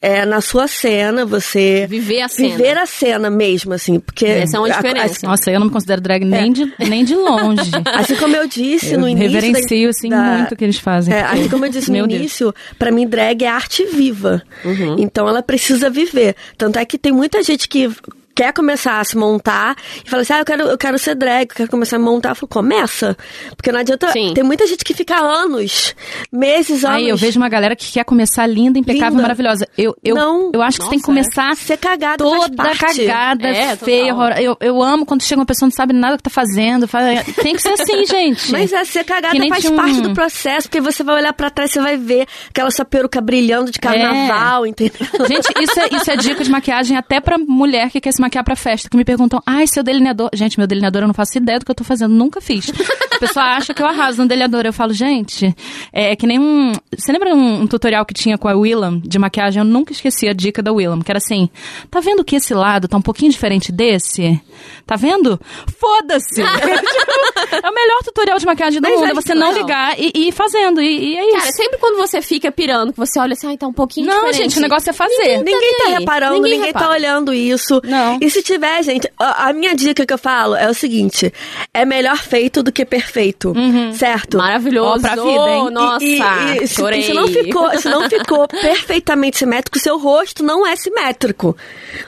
[0.00, 1.86] é, na sua cena, você...
[1.88, 2.48] Viver a cena.
[2.56, 4.26] Viver a cena mesmo, assim, porque...
[4.26, 5.26] Essa é uma a- diferença.
[5.26, 7.70] Nossa, eu não me considero drag nem, de, nem de longe.
[7.94, 9.32] Assim como eu disse Eu no início.
[9.32, 11.12] da- reverencio, assim, muito o que eles fazem.
[11.14, 14.42] É, assim como eu disse no início, pra mim drag é arte viva.
[14.64, 14.96] Uhum.
[14.98, 16.36] Então ela precisa viver.
[16.56, 17.90] Tanto é que tem muita gente que
[18.38, 21.48] quer começar a se montar e fala assim: ah, eu quero, eu quero ser drag,
[21.50, 22.28] eu quero começar a me montar.
[22.30, 23.16] Eu falo, começa.
[23.56, 24.12] Porque não adianta.
[24.12, 24.32] Sim.
[24.32, 25.94] Tem muita gente que fica anos,
[26.32, 26.96] meses, anos.
[26.98, 29.22] Aí eu vejo uma galera que quer começar linda, impecável, Linda.
[29.22, 29.68] maravilhosa.
[29.76, 30.50] Eu, eu, Não.
[30.54, 34.32] eu acho que você tem que Nossa, começar Ser cagada toda cagada, É, feia, horror.
[34.38, 36.86] Eu, eu amo quando chega uma pessoa que não sabe nada do que tá fazendo.
[36.86, 37.08] fala-
[37.42, 38.52] Tem que ser assim, gente.
[38.52, 41.72] Mas é, ser cagada faz um- parte do processo, porque você vai olhar pra trás,
[41.72, 44.92] você vai ver aquela sua peruca brilhando de carnaval, entendeu?
[45.26, 48.27] Gente, isso é, isso é dica de maquiagem até pra mulher que quer se maquiar
[48.44, 50.30] pra festa, que me perguntam, ai, seu delineador.
[50.34, 52.70] Gente, meu delineador eu não faço ideia do que eu tô fazendo, nunca fiz.
[53.14, 54.64] A pessoa acha que eu arraso no delineador.
[54.64, 55.54] Eu falo, gente,
[55.92, 56.72] é que nem um.
[56.96, 59.60] Você lembra um, um tutorial que tinha com a Willam de maquiagem?
[59.60, 61.48] Eu nunca esqueci a dica da Willam, que era assim:
[61.90, 64.40] tá vendo que esse lado tá um pouquinho diferente desse?
[64.86, 65.40] Tá vendo?
[65.78, 66.40] Foda-se!
[66.42, 70.12] é o melhor tutorial de maquiagem do Mas mundo, é é você não ligar e,
[70.14, 70.80] e ir fazendo.
[70.80, 71.38] E, e é isso.
[71.38, 74.14] Cara, sempre quando você fica pirando, que você olha assim, ai, tá um pouquinho Não,
[74.26, 74.38] diferente.
[74.38, 75.38] gente, o negócio é fazer.
[75.38, 75.92] Ninguém tá aí.
[75.98, 76.94] reparando, Ninguém ninguém, tá repara.
[76.98, 77.80] olhando isso.
[77.84, 78.17] Não.
[78.20, 81.32] E se tiver, gente, a, minha dica que eu falo é o seguinte:
[81.72, 83.52] é melhor feito do que perfeito.
[83.94, 84.36] Certo?
[84.38, 84.98] Maravilhoso.
[84.98, 85.62] Ó, pra vida, hein?
[85.66, 89.98] Oh, Nossa, E- e- e se, se não ficou, se não ficou perfeitamente simétrico, seu
[89.98, 91.56] rosto não é simétrico.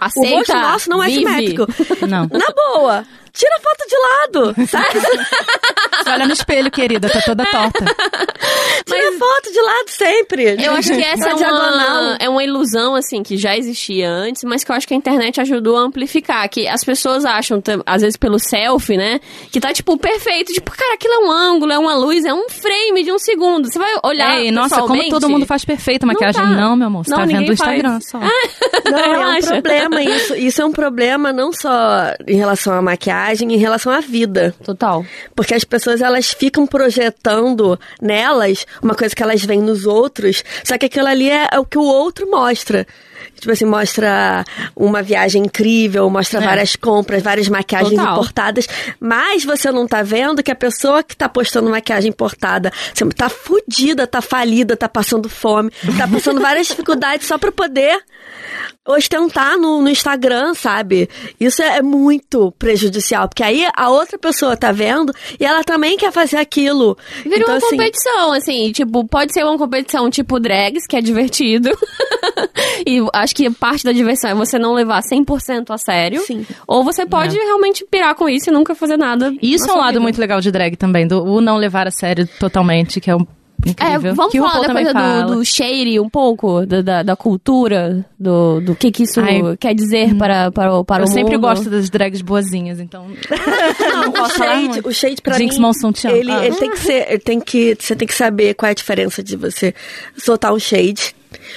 [0.00, 1.20] Aceita, o rosto nosso não é vive.
[1.20, 1.66] simétrico.
[2.06, 2.28] Não.
[2.32, 3.04] Na boa.
[3.32, 5.00] Tira a foto de lado, sabe?
[6.02, 7.84] Você olha no espelho, querida, tá toda torta.
[8.86, 10.56] Tira a foto de lado sempre.
[10.64, 12.02] Eu acho que essa é diagonal.
[12.02, 14.96] uma, é uma ilusão, assim, que já existia antes, mas que eu acho que a
[14.96, 16.48] internet ajudou a amplificar.
[16.48, 19.20] Que as pessoas acham, às vezes pelo selfie, né?
[19.52, 20.52] Que tá, tipo, perfeito.
[20.52, 23.70] Tipo, cara, aquilo é um ângulo, é uma luz, é um frame de um segundo.
[23.70, 24.38] Você vai olhar.
[24.40, 26.40] Ei, nossa, como todo mundo faz perfeito a maquiagem.
[26.40, 26.48] tá.
[26.48, 28.08] Não, meu amor, você Não, tá vendo ninguém o Instagram faz.
[28.08, 28.18] só.
[28.90, 30.34] Não, é um problema isso.
[30.34, 33.19] Isso é um problema não só em relação à maquiagem,
[33.54, 34.54] em relação à vida.
[34.64, 35.04] Total.
[35.34, 40.78] Porque as pessoas, elas ficam projetando nelas uma coisa que elas veem nos outros, só
[40.78, 42.86] que aquilo ali é, é o que o outro mostra.
[43.38, 44.44] Tipo assim, mostra
[44.76, 46.44] uma viagem incrível, mostra É.
[46.44, 48.12] várias compras, várias maquiagens Total.
[48.12, 48.66] importadas,
[48.98, 53.28] mas você não tá vendo que a pessoa que tá postando maquiagem importada assim, tá
[53.28, 57.98] fudida, tá falida, tá passando fome, tá passando várias dificuldades só pra poder
[58.86, 61.08] ostentar no, no Instagram, sabe?
[61.38, 66.12] Isso é muito prejudicial, porque aí a outra pessoa tá vendo e ela também quer
[66.12, 66.96] fazer aquilo.
[67.22, 71.00] Virou então, uma assim, competição, assim, tipo, pode ser uma competição tipo drags, que é
[71.00, 71.70] divertido.
[72.86, 76.20] e acho que parte da diversão é você não levar 100% a sério.
[76.22, 76.46] Sim.
[76.66, 79.32] Ou você pode realmente pirar com isso e nunca fazer nada.
[79.40, 80.00] E Isso é um lado vida.
[80.00, 83.26] muito legal de drag também, do o não levar a sério totalmente, que é um
[83.66, 84.14] É, incrível.
[84.14, 85.22] vamos que o falar da também coisa fala.
[85.26, 89.42] do, do shady um pouco, da, da, da cultura, do, do que que isso Ai.
[89.58, 91.42] quer dizer para, para, o- para Eu sempre mundo.
[91.42, 93.06] gosto das drags boazinhas, então.
[93.92, 94.88] Não, o posso shade, muito.
[94.88, 95.72] o shade pra Jinx mim, amo.
[96.08, 96.46] ele, Ah.
[96.46, 99.22] ele tem que ser, ele tem que, você tem que saber qual é a diferença
[99.22, 99.74] de você
[100.16, 101.14] soltar um shade.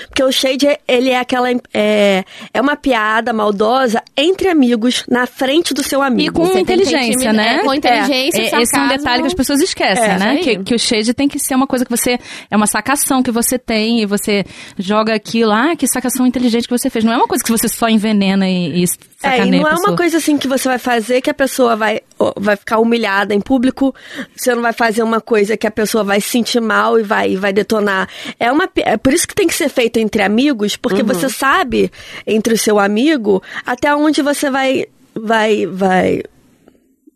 [0.07, 5.73] Porque o shade, ele é aquela, é, é uma piada maldosa entre amigos, na frente
[5.73, 6.35] do seu E amigo.
[6.35, 7.57] com Você inteligência, né?
[7.57, 10.37] é, com inteligência, É, esse é um detalhe que as pessoas esquecem, É, né?
[10.37, 12.19] Que, que o shade tem que ser uma coisa que você.
[12.49, 14.43] É uma sacação que você tem e você
[14.77, 15.51] joga aquilo.
[15.51, 17.03] Ah, que sacação inteligente que você fez.
[17.05, 18.85] Não é uma coisa que você só envenena e, e
[19.23, 22.01] É, e não é uma coisa assim que você vai fazer que a pessoa vai,
[22.35, 23.95] vai ficar humilhada em público.
[24.35, 27.35] Você não vai fazer uma coisa que a pessoa vai se sentir mal e vai,
[27.35, 28.09] vai detonar.
[28.39, 31.07] É, uma, é por isso que tem que ser feito entre amigos, porque Uhum.
[31.07, 31.91] você sabe,
[32.27, 34.85] entre o seu amigo, até onde você vai.
[35.15, 35.65] Vai.
[35.65, 36.23] Vai.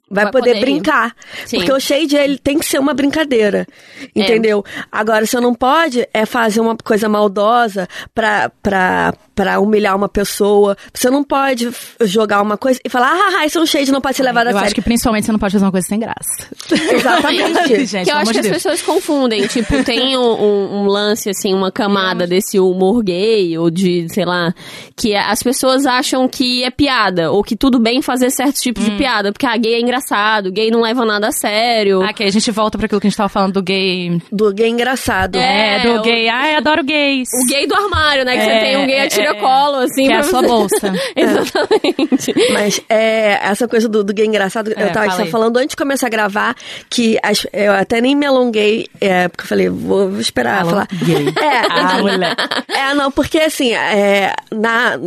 [0.10, 0.62] Vai, Vai poder, poder ir.
[0.62, 1.14] brincar.
[1.46, 1.58] Sim.
[1.58, 3.68] Porque o shade, ele tem que ser uma brincadeira.
[4.16, 4.22] É.
[4.22, 4.64] Entendeu?
[4.92, 10.78] Agora, você não pode é fazer uma coisa maldosa pra, pra, pra humilhar uma pessoa.
[10.94, 11.70] Você não pode
[12.02, 14.50] jogar uma coisa e falar, ah, isso é um shade, não pode ser levado a
[14.52, 14.66] Eu sério.
[14.68, 16.48] acho que principalmente você não pode fazer uma coisa sem graça.
[16.72, 17.86] Exatamente.
[17.86, 18.64] Gente, que eu acho que de as Deus.
[18.64, 19.46] pessoas confundem.
[19.48, 24.26] Tipo, tem um, um- um lance, assim, uma camada desse humor gay, ou de, sei
[24.26, 24.54] lá,
[24.96, 28.92] que as pessoas acham que é piada, ou que tudo bem fazer certos tipos Hum.
[28.92, 32.02] de piada, porque a gay é engraçado, gay não leva nada a sério.
[32.04, 34.22] Ah, que aí a gente volta pra aquilo que a gente tava falando do gay.
[34.32, 35.36] Do gay engraçado.
[35.38, 36.30] É, É, do o- gay.
[36.30, 37.30] Ai, adoro gays.
[37.34, 38.38] O gay do armário, né?
[38.38, 40.06] Que você É, tem um gay é, a tira-colo, assim.
[40.08, 40.94] Que é a sua você- bolsa.
[41.16, 42.34] Exatamente.
[42.54, 45.30] Mas é, essa coisa do, do gay engraçado, É, eu tava, aí.
[45.32, 46.56] falando antes de começar a gravar,
[46.90, 50.88] que as- eu até nem me alonguei, é, porque eu falei, vou, vou esperar falar.
[50.92, 51.28] gay.
[51.28, 51.58] É,
[51.88, 52.36] Ah, mulher.
[52.70, 54.98] É, não, porque assim, é, na,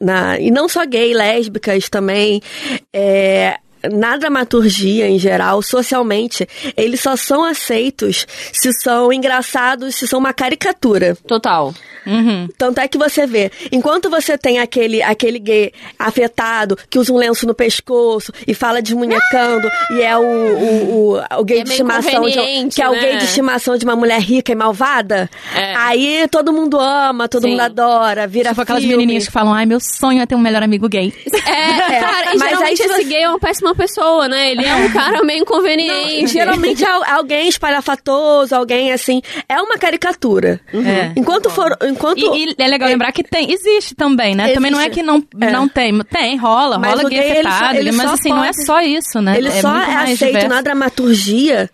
[0.00, 0.38] na.
[0.38, 2.40] E não só gay, lésbicas também.
[2.92, 3.58] É,
[3.92, 10.32] na dramaturgia em geral, socialmente, eles só são aceitos se são engraçados, se são uma
[10.32, 11.16] caricatura.
[11.26, 11.74] Total.
[12.06, 12.48] Uhum.
[12.56, 17.16] Tanto é que você vê, enquanto você tem aquele, aquele gay afetado que usa um
[17.16, 21.70] lenço no pescoço e fala desmunhecando e é o, o, o, o gay É de
[21.70, 23.00] estimação de, que é o né?
[23.00, 25.74] gay de estimação de uma mulher rica e malvada, É.
[25.76, 27.50] aí todo mundo ama, todo Sim.
[27.50, 30.62] mundo adora, vira Tipo aquelas menininhas que falam, ai, meu sonho é ter um melhor
[30.62, 31.12] amigo gay.
[31.46, 34.50] É, cara, e mas aí geralmente esse você- gay é uma péssima péssima pessoa, né?
[34.52, 36.32] Ele é um cara meio inconveniente.
[36.32, 39.22] Geralmente é alguém espalhafatoso, alguém assim.
[39.48, 40.60] É uma caricatura.
[40.72, 41.12] É.
[41.16, 41.76] Enquanto for.
[41.82, 44.52] Enquanto, E, e é legal lembrar que tem, existe também, né?
[44.52, 45.00] Também não é Existe.
[45.00, 45.50] que não, É.
[45.50, 45.98] não tem.
[46.04, 48.80] Tem, rola, Mas rola gay ele afetado, ele mas só assim, não é pode- só
[48.80, 49.36] isso, né?
[49.38, 50.48] Ele é só é aceito diverso.
[50.48, 51.70] na dramaturgia,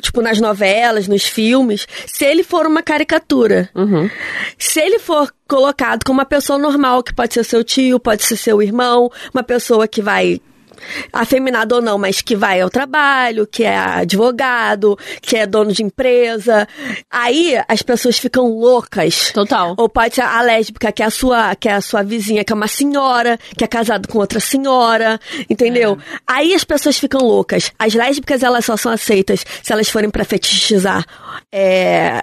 [0.00, 3.68] tipo nas novelas, nos filmes, se ele for uma caricatura.
[3.74, 4.10] Uhum.
[4.58, 8.36] Se ele for colocado como uma pessoa normal, que pode ser seu tio, pode ser
[8.36, 10.40] seu irmão, uma pessoa que vai
[11.12, 15.82] afeminado ou não, mas que vai ao trabalho, que é advogado, que é dono de
[15.82, 16.66] empresa.
[17.10, 19.30] Aí as pessoas ficam loucas.
[19.32, 19.74] Total.
[19.76, 22.52] Ou pode ser a lésbica, que é a sua, que é a sua vizinha, que
[22.52, 25.98] é uma senhora, que é casada com outra senhora, entendeu?
[26.26, 27.72] Aí as pessoas ficam loucas.
[27.78, 31.04] As lésbicas, elas só são aceitas se elas forem pra fetichizar
[31.50, 32.22] é,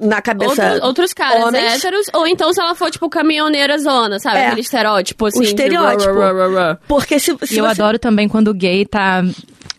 [0.00, 1.74] na cabeça Outro- outros caras homens.
[1.76, 4.38] héteros, ou então se ela for, tipo, caminhoneira zona, sabe?
[4.38, 4.46] É.
[4.46, 5.38] Aquele estereótipo, assim.
[5.38, 6.12] O de estereótipo.
[6.14, 6.78] rá, rá, rá, rá.
[6.86, 9.22] Porque se, se E eu você- adoro também quando o gay tá.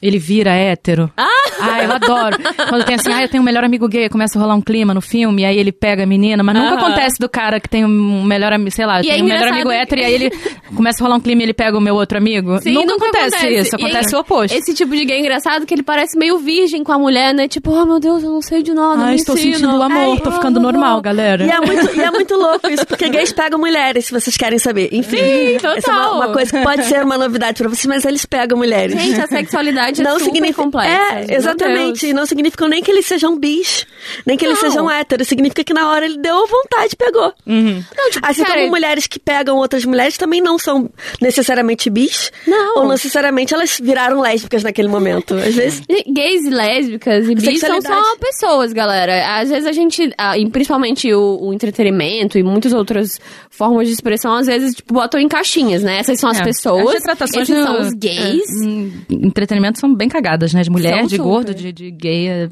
[0.01, 1.11] Ele vira hétero.
[1.17, 1.27] Ah!
[1.83, 2.37] eu adoro.
[2.69, 4.93] Quando tem assim, ah, eu tenho um melhor amigo gay, começa a rolar um clima
[4.93, 6.77] no filme, e aí ele pega a menina, mas nunca Aham.
[6.77, 9.47] acontece do cara que tem um melhor amigo, sei lá, E tem é um melhor
[9.47, 10.29] amigo hétero, e aí ele
[10.75, 12.59] começa a rolar um clima e ele pega o meu outro amigo.
[12.61, 14.55] Sim, nunca, acontece, isso, E acontece aí, o oposto.
[14.55, 17.47] Esse tipo de gay engraçado que ele parece meio virgem com a mulher, né?
[17.47, 19.05] Tipo, oh meu Deus, eu não sei de nada.
[19.07, 19.57] Me estou ensina.
[19.57, 21.01] sentindo o amor, Ai, tô ah, ficando normal, não.
[21.01, 21.43] galera.
[21.43, 24.59] E é, muito, e é muito louco isso, porque gays pegam mulheres, se vocês querem
[24.59, 24.89] saber.
[24.91, 26.15] Enfim, Sim, essa é uma, total.
[26.15, 29.01] uma coisa que pode ser uma novidade pra vocês, mas eles pegam mulheres.
[29.01, 30.89] Gente, a sexualidade é não super significa complexa.
[30.91, 32.13] É, exatamente.
[32.13, 33.85] Não significa nem que eles sejam bis,
[34.25, 34.69] nem que eles Não.
[34.69, 35.27] sejam héteros.
[35.27, 37.33] Significa que na hora ele deu vontade e pegou.
[37.45, 40.89] Não, tipo, Assim cara, como mulheres que pegam outras mulheres também não são
[41.21, 42.31] necessariamente bis.
[42.45, 42.77] Não.
[42.79, 45.33] Ou necessariamente elas viraram lésbicas naquele momento.
[45.35, 45.81] Às vezes.
[46.07, 49.39] Gays e lésbicas e bis são só pessoas, galera.
[49.39, 53.19] Às vezes a gente, e principalmente o, o entretenimento e muitas outras
[53.49, 55.97] formas de expressão, às vezes, tipo, botam em caixinhas, né?
[55.99, 56.43] Essas são as É.
[56.43, 58.41] pessoas, As retratações esses no- são os gays.
[58.63, 60.61] Hum, entretenimento são bem cagadas, né?
[60.61, 61.23] De mulher, São de super.
[61.29, 62.27] gordo, de, de gay.
[62.29, 62.49] É,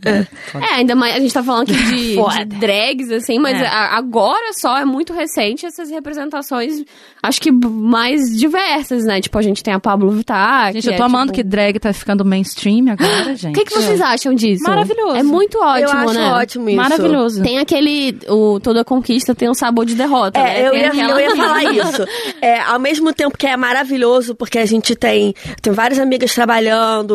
[0.52, 0.66] foda.
[0.66, 3.66] É, ainda mais, a gente tá falando aqui de, de drags, assim, mas É.
[3.66, 6.84] a- agora só é muito recente essas representações,
[7.22, 9.20] acho que mais diversas, né?
[9.22, 10.74] Tipo, a gente tem a Pablo Vittar.
[10.74, 11.36] Gente, que eu tô é, amando tipo...
[11.38, 13.52] que drag tá ficando mainstream agora, gente.
[13.56, 14.64] O que, que vocês acham disso?
[14.64, 15.16] Maravilhoso.
[15.16, 16.32] É muito ótimo, eu acho né?
[16.34, 16.78] ótimo isso.
[16.78, 17.42] Maravilhoso.
[17.44, 18.18] Tem aquele.
[18.28, 20.62] O, toda conquista tem um sabor de derrota, né?
[20.62, 22.06] É, eu Tem ia, aquela- eu ia falar isso.
[22.42, 27.15] É, ao mesmo tempo que é maravilhoso, porque a gente tem, tem várias amigas trabalhando,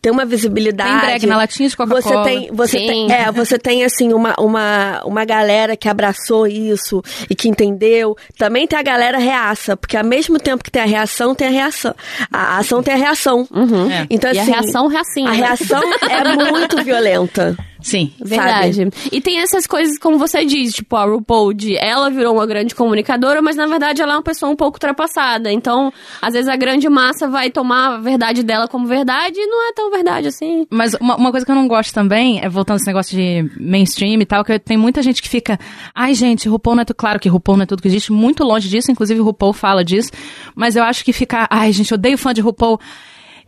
[0.00, 0.90] tem uma visibilidade.
[0.90, 2.02] Tem drag na latinha de Coca-Cola.
[2.02, 2.86] Você tem, você Sim.
[2.86, 8.16] tem, é, você tem assim uma, uma, uma galera que abraçou isso e que entendeu.
[8.36, 11.50] Também tem a galera reaça, porque ao mesmo tempo que tem a reação, tem a
[11.50, 11.94] reação.
[12.32, 13.46] A ação tem a reação.
[13.90, 14.06] É.
[14.10, 15.28] Então E a assim, reação, reacinha.
[15.28, 15.38] a né?
[15.38, 17.56] reação é muito violenta.
[17.80, 18.12] Sim.
[18.20, 18.88] Verdade.
[19.12, 22.74] E tem essas coisas, como você diz, tipo, a RuPaul, de ela virou uma grande
[22.74, 25.50] comunicadora, mas na verdade ela é uma pessoa um pouco ultrapassada.
[25.52, 29.68] Então, às vezes a grande massa vai tomar a verdade dela como verdade e não
[29.68, 30.66] é tão verdade assim.
[30.70, 34.20] Mas uma, uma coisa que eu não gosto também, é voltando esse negócio de mainstream
[34.20, 35.58] e tal, que tem muita gente que fica,
[35.94, 38.44] ai gente, RuPaul não é tudo, claro que RuPaul não é tudo que existe, muito
[38.44, 40.10] longe disso, inclusive o RuPaul fala disso,
[40.54, 42.78] mas eu acho que ficar, ai gente, odeio fã de RuPaul.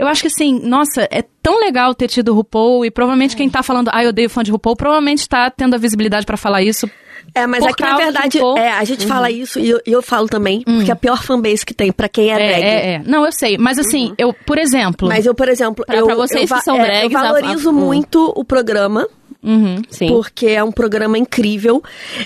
[0.01, 3.63] Eu acho que assim, nossa, é tão legal ter tido RuPaul e provavelmente quem tá
[3.63, 6.89] falando, ai, eu odeio fã de RuPaul, provavelmente tá tendo a visibilidade pra falar isso.
[7.35, 10.01] É, mas aqui na causa do verdade, é, a gente fala isso e eu, eu
[10.03, 12.63] falo também, porque é a pior fanbase que tem pra quem é, É, drag.
[12.65, 13.03] é, é.
[13.05, 16.15] Não, eu sei, mas assim, eu, por exemplo, Mas eu, por exemplo, Pra- eu, pra
[16.15, 17.77] vocês eu, que são é, drags, eu valorizo a- hum.
[17.77, 19.07] muito o programa.
[19.43, 19.81] Uhum.
[19.89, 20.09] Sim.
[20.09, 21.83] Porque é um programa incrível.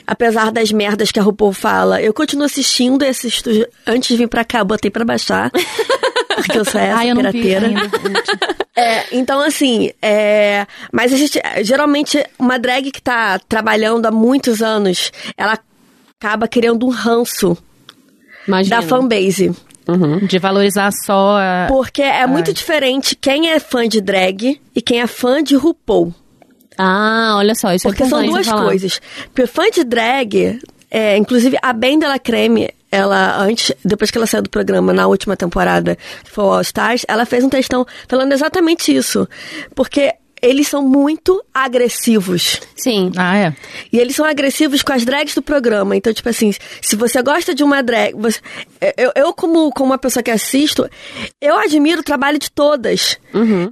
[0.07, 3.51] Apesar das merdas que a RuPaul fala, eu continuo assistindo assisto
[3.87, 5.51] antes de vir pra cá, eu botei pra baixar.
[6.37, 7.66] porque eu sou essa ai, eu não vi pirateira.
[7.68, 7.90] ainda.
[8.77, 14.61] É, então, assim, é, mas a gente, geralmente, uma drag que tá trabalhando há muitos
[14.61, 15.57] anos, ela
[16.18, 17.57] acaba criando um ranço
[18.49, 18.81] Imagina.
[18.81, 19.55] da fanbase.
[20.27, 21.66] De valorizar só a...
[21.68, 26.12] Porque é muito diferente quem é fã de drag e quem é fã de RuPaul.
[26.77, 29.01] Ah, olha só, isso Porque é são duas coisas.
[29.27, 30.59] Porque fã de drag,
[30.90, 35.07] é, inclusive a Ben Della Creme, ela antes, depois que ela saiu do programa na
[35.07, 39.29] última temporada, que foi o All Stars, ela fez um textão falando exatamente isso.
[39.75, 40.15] Porque
[40.47, 42.61] eles são muito agressivos.
[42.77, 43.11] Sim.
[43.17, 43.55] Ah, é.
[43.93, 45.97] E eles são agressivos com as drags do programa.
[45.97, 48.15] Então, tipo assim, se você gosta de uma drag.
[48.15, 48.41] você-
[48.97, 50.89] eu, eu, como, como uma pessoa que assisto,
[51.41, 53.19] eu admiro o trabalho de todas.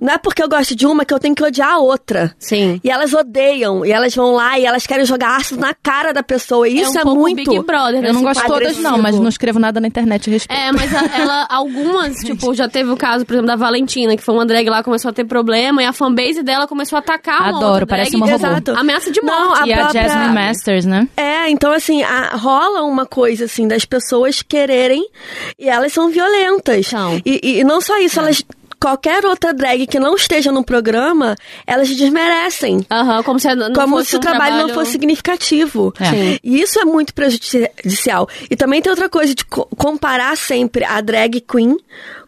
[0.00, 2.34] Não é porque eu gosto de uma que eu tenho que odiar a outra.
[2.38, 2.80] Sim.
[2.82, 6.22] E elas odeiam, e elas vão lá e elas querem jogar ácido na cara da
[6.22, 6.68] pessoa.
[6.68, 7.36] E isso um é, pouco muito.
[7.50, 10.32] Big Brother, Eu não nesse gosto todas, não, mas não escrevo nada na internet a
[10.32, 10.58] respeito.
[10.60, 14.22] É, mas a- ela, algumas, tipo, já teve o caso, por exemplo, da Valentina, que
[14.22, 17.40] foi uma drag lá, começou a ter problema, e a fanbase dela começou a atacar
[17.40, 18.22] uma Adoro, outra parece drag.
[18.22, 18.46] uma robô.
[18.46, 18.70] Exato.
[18.76, 19.62] Ameaça de Não, morte.
[19.62, 21.08] a e a própria- Jasmine Masters, né?
[21.16, 25.06] É, então assim, a- rola uma coisa assim das pessoas quererem
[25.58, 26.86] e elas são violentas.
[26.88, 27.20] São.
[27.24, 28.42] E, e- e não só isso, elas
[28.80, 32.84] qualquer outra drag que não esteja no programa, elas desmerecem.
[32.90, 35.94] Aham, como se não como fosse se o um trabalho, trabalho não fosse significativo.
[36.00, 36.04] É.
[36.06, 36.38] Sim.
[36.42, 38.28] E isso é muito prejudicial.
[38.50, 41.76] E também tem outra coisa de co- comparar sempre a drag queen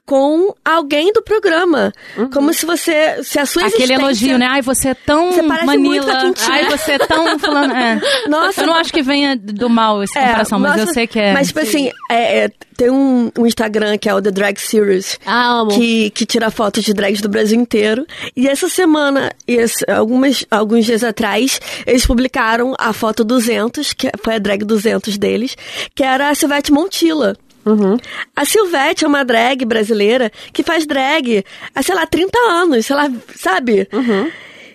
[0.06, 1.92] com alguém do programa.
[2.32, 3.22] Como se você.
[3.22, 4.46] Se a sua Aquele elogio, né?
[4.46, 6.34] Ai, você é tão Você parece Manila.
[6.50, 7.74] Ai, você é tão fulano.
[7.74, 8.00] É.
[8.28, 11.06] Nossa, eu não acho que venha do mal essa É, comparação, mas nossa, eu sei
[11.06, 11.32] que é.
[11.32, 15.18] Mas, tipo assim, é, é, tem um, um Instagram que é o The Drag Series.
[15.24, 15.70] Ah, amo.
[15.70, 18.06] Que, que tira fotos de drags do Brasil inteiro.
[18.36, 24.34] E essa semana, esse- algumas, alguns dias atrás, eles publicaram a foto 200, que foi
[24.34, 25.56] a drag 200 deles,
[25.94, 27.36] que era a Silvete Montilla.
[27.64, 27.96] Uhum.
[28.36, 32.96] A Silvete é uma drag brasileira que faz drag há, sei lá, 30 anos, sei
[32.96, 33.88] lá, sabe?
[33.92, 34.30] Uhum.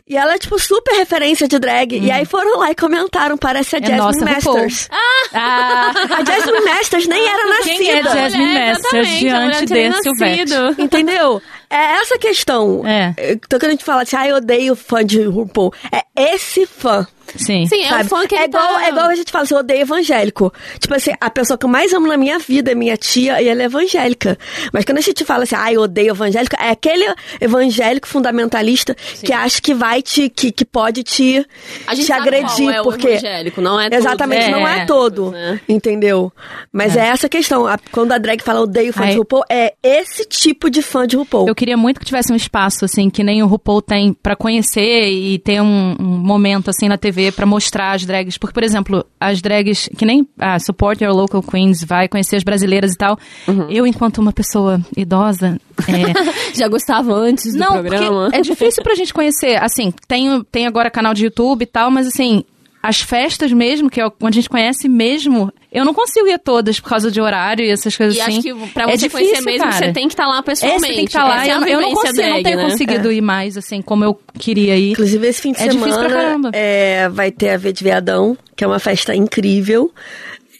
[0.08, 1.96] E ela é, tipo, super referência de drag.
[2.00, 4.26] E aí foram lá e comentaram, parece a É Jasmine nossa.
[4.26, 4.90] Masters.
[5.32, 7.78] Ah, A Jasmine Masters nem era nascida.
[7.78, 10.54] Quem é Jasmine Mulher, Masters diante de Silvete?
[10.82, 11.40] Entendeu?
[11.70, 12.82] É essa questão.
[12.88, 13.14] É.
[13.34, 17.06] Então, quando a gente fala assim, ah, eu odeio fã de RuPaul, é esse fã.
[17.36, 17.66] Sim.
[17.68, 18.10] Sim, é sabe?
[18.10, 18.86] fã que é igual, tá...
[18.86, 20.54] é igual a gente fala assim, eu odeio evangélico.
[20.80, 23.48] Tipo assim, a pessoa que eu mais amo na minha vida é minha tia e
[23.48, 24.38] ela é evangélica.
[24.74, 27.06] Mas quando a gente fala assim, ah, eu odeio evangélico, é aquele
[27.40, 31.46] evangélico fundamentalista que acha que vai te, que, que pode te,
[31.88, 32.70] A gente te sabe agredir.
[32.70, 33.90] é o porque evangélico, não é.
[33.92, 35.32] Exatamente, É, não é todo.
[35.32, 35.60] né?
[35.68, 36.32] Entendeu?
[36.72, 37.08] Mas é.
[37.08, 37.66] essa a questão.
[37.68, 39.12] A- quando a drag fala odeio fã Ai.
[39.12, 41.48] de RuPaul, é esse tipo de fã de RuPaul.
[41.48, 45.10] Eu queria muito que tivesse um espaço, assim, que nem o RuPaul tem pra conhecer
[45.10, 48.38] e ter um, um momento, assim, na TV pra mostrar as drags.
[48.38, 52.44] Porque, por exemplo, as drags, que nem a Support Your Local Queens vai conhecer as
[52.44, 53.18] brasileiras e tal.
[53.48, 53.68] Uhum.
[53.70, 58.24] Eu, enquanto uma pessoa idosa, é, Já gostava antes do Não, programa.
[58.26, 59.62] porque é difícil pra gente conhecer.
[59.62, 62.44] Assim, tem, tem agora canal de YouTube e tal, mas assim,
[62.82, 66.40] as festas mesmo, que é onde a gente conhece mesmo, eu não consigo ir a
[66.40, 68.32] todas por causa de horário e essas coisas E assim.
[68.32, 69.86] acho que pra é você difícil, conhecer mesmo, cara.
[69.88, 70.82] você tem que estar lá É, pessoalmente.
[70.82, 71.36] você tem que estar lá.
[71.42, 72.64] Essa é Eu, não- eu não consigo, não drag, tenho né?
[72.64, 74.92] conseguido ir mais, assim, como eu queria ir.
[74.92, 76.52] Inclusive, esse fim de É difícil pra semana caramba.
[76.54, 79.94] é, vai ter a V de Viadão, que é uma festa incrível.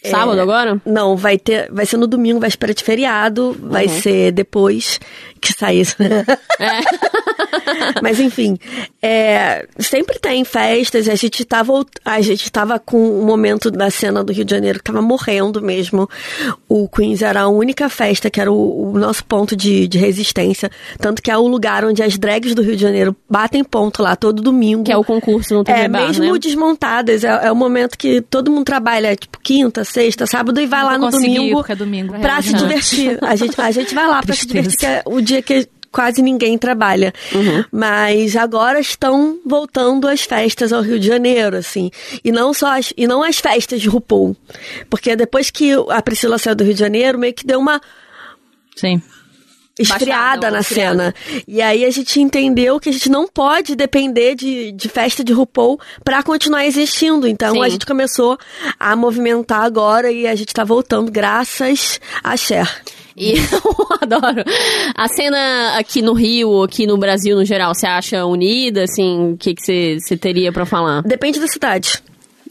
[0.04, 0.80] Sábado É, agora?
[0.86, 4.00] Não, vai ter, vai ser no domingo, véspera de feriado, vai Uhum.
[4.00, 4.98] ser depois
[5.40, 5.80] que sair.
[5.80, 5.96] isso.
[6.02, 6.24] É.
[8.02, 8.58] Mas enfim,
[9.02, 11.08] é, sempre tem festas.
[11.08, 14.78] A gente tava, a gente tava com um momento da cena do Rio de Janeiro
[14.78, 16.08] que tava morrendo mesmo.
[16.68, 20.70] O Queens era a única festa que era o, o nosso ponto de, de resistência.
[20.98, 24.16] Tanto que é o lugar onde as drags do Rio de Janeiro batem ponto lá
[24.16, 24.84] todo domingo.
[24.84, 26.38] Que é o concurso no TV É, Bar, mesmo né?
[26.38, 30.84] desmontadas, é, é o momento que todo mundo trabalha, tipo, quinta, sexta, sábado e vai
[30.84, 32.18] lá no domingo é domingo.
[32.20, 33.18] pra se divertir.
[33.22, 36.22] A gente, a gente vai lá pra se divertir, que é o dia que quase
[36.22, 37.12] ninguém trabalha.
[37.34, 37.64] Uhum.
[37.72, 41.90] Mas agora estão voltando as festas ao Rio de Janeiro, assim.
[42.24, 44.36] E não só as, e não as festas de RuPaul.
[44.88, 47.80] Porque depois que a Priscila saiu do Rio de Janeiro, meio que deu uma
[48.76, 49.02] Sim.
[49.80, 51.14] Esfriada na esfriada.
[51.22, 51.42] cena.
[51.46, 55.32] E aí a gente entendeu que a gente não pode depender de, de festa de
[55.32, 57.26] RuPaul pra continuar existindo.
[57.26, 57.62] Então Sim.
[57.62, 58.38] a gente começou
[58.78, 62.68] a movimentar agora e a gente tá voltando graças a Cher.
[63.16, 64.42] E eu adoro.
[64.94, 69.32] A cena aqui no Rio, aqui no Brasil no geral, você acha unida, assim?
[69.32, 71.02] O que que você você teria pra falar?
[71.02, 72.02] Depende da cidade.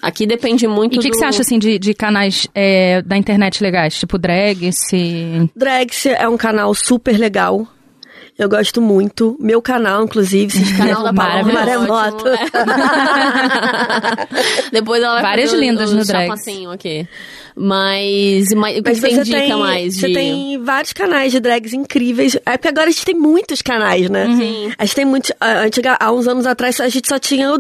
[0.02, 1.12] Aqui depende muito E o que, do...
[1.12, 4.00] que você acha, assim, de, de canais é, da internet legais?
[4.00, 5.50] Tipo drag, se...
[5.56, 7.68] Drags é um canal super legal.
[8.38, 9.36] Eu gosto muito.
[9.38, 12.26] Meu canal, inclusive, se Canal da Paloma Maremoto.
[12.30, 12.40] é.
[14.72, 16.30] Depois ela vai Várias fazer lindas o no drags.
[16.30, 17.06] chapacinho aqui.
[17.54, 19.96] Mas, mas o que, Mas você você indica tem, mais?
[19.98, 20.14] você de...
[20.14, 22.38] tem vários canais de drags incríveis.
[22.46, 24.28] É porque agora a gente tem muitos canais, né?
[24.38, 24.72] Sim.
[24.78, 25.34] A gente tem muitos.
[25.42, 27.58] Antiga, há uns anos atrás a gente só tinha o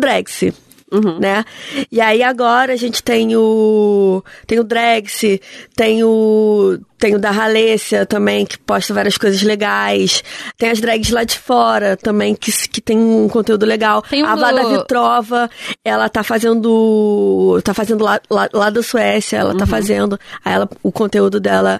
[0.91, 1.19] Drags.
[1.19, 1.45] Né?
[1.91, 4.23] E aí agora a gente tem o.
[4.47, 5.39] Tem o Drags,
[5.75, 6.77] tem o.
[6.97, 10.21] Tem o da Halessia também, que posta várias coisas legais.
[10.57, 14.01] Tem as drags lá de fora também, que, que tem um conteúdo legal.
[14.01, 15.49] Tem um a do- Vlada Vitrova,
[15.85, 17.57] ela tá fazendo.
[17.63, 20.19] tá fazendo lá, lá, lá da Suécia, ela tá fazendo.
[20.43, 21.79] Aí ela, o conteúdo dela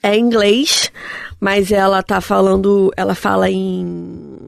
[0.00, 0.92] é em inglês,
[1.40, 2.92] mas ela tá falando.
[2.96, 4.38] Ela fala em.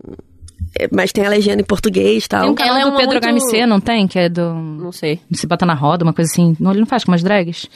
[0.79, 2.43] É, Mas tem a legenda em português e tal.
[2.43, 4.07] Tem um canal Ela é do Pedro muito- HMC, não tem?
[4.07, 4.55] Que é do...
[4.55, 5.21] Não sei.
[5.33, 6.57] Se bota na roda, uma coisa assim.
[6.61, 7.69] Não, ele não faz com umas drags?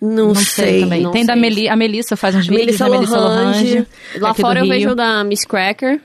[0.00, 0.80] Não, sei.
[0.80, 1.02] também.
[1.02, 1.42] não tem da sei.
[1.42, 3.18] Meli, a Melissa faz uns vídeos, Melissa da Melissa.
[3.18, 3.86] Lorange.
[4.18, 4.72] Lá fora eu Rio.
[4.72, 6.00] vejo o da Miss Cracker,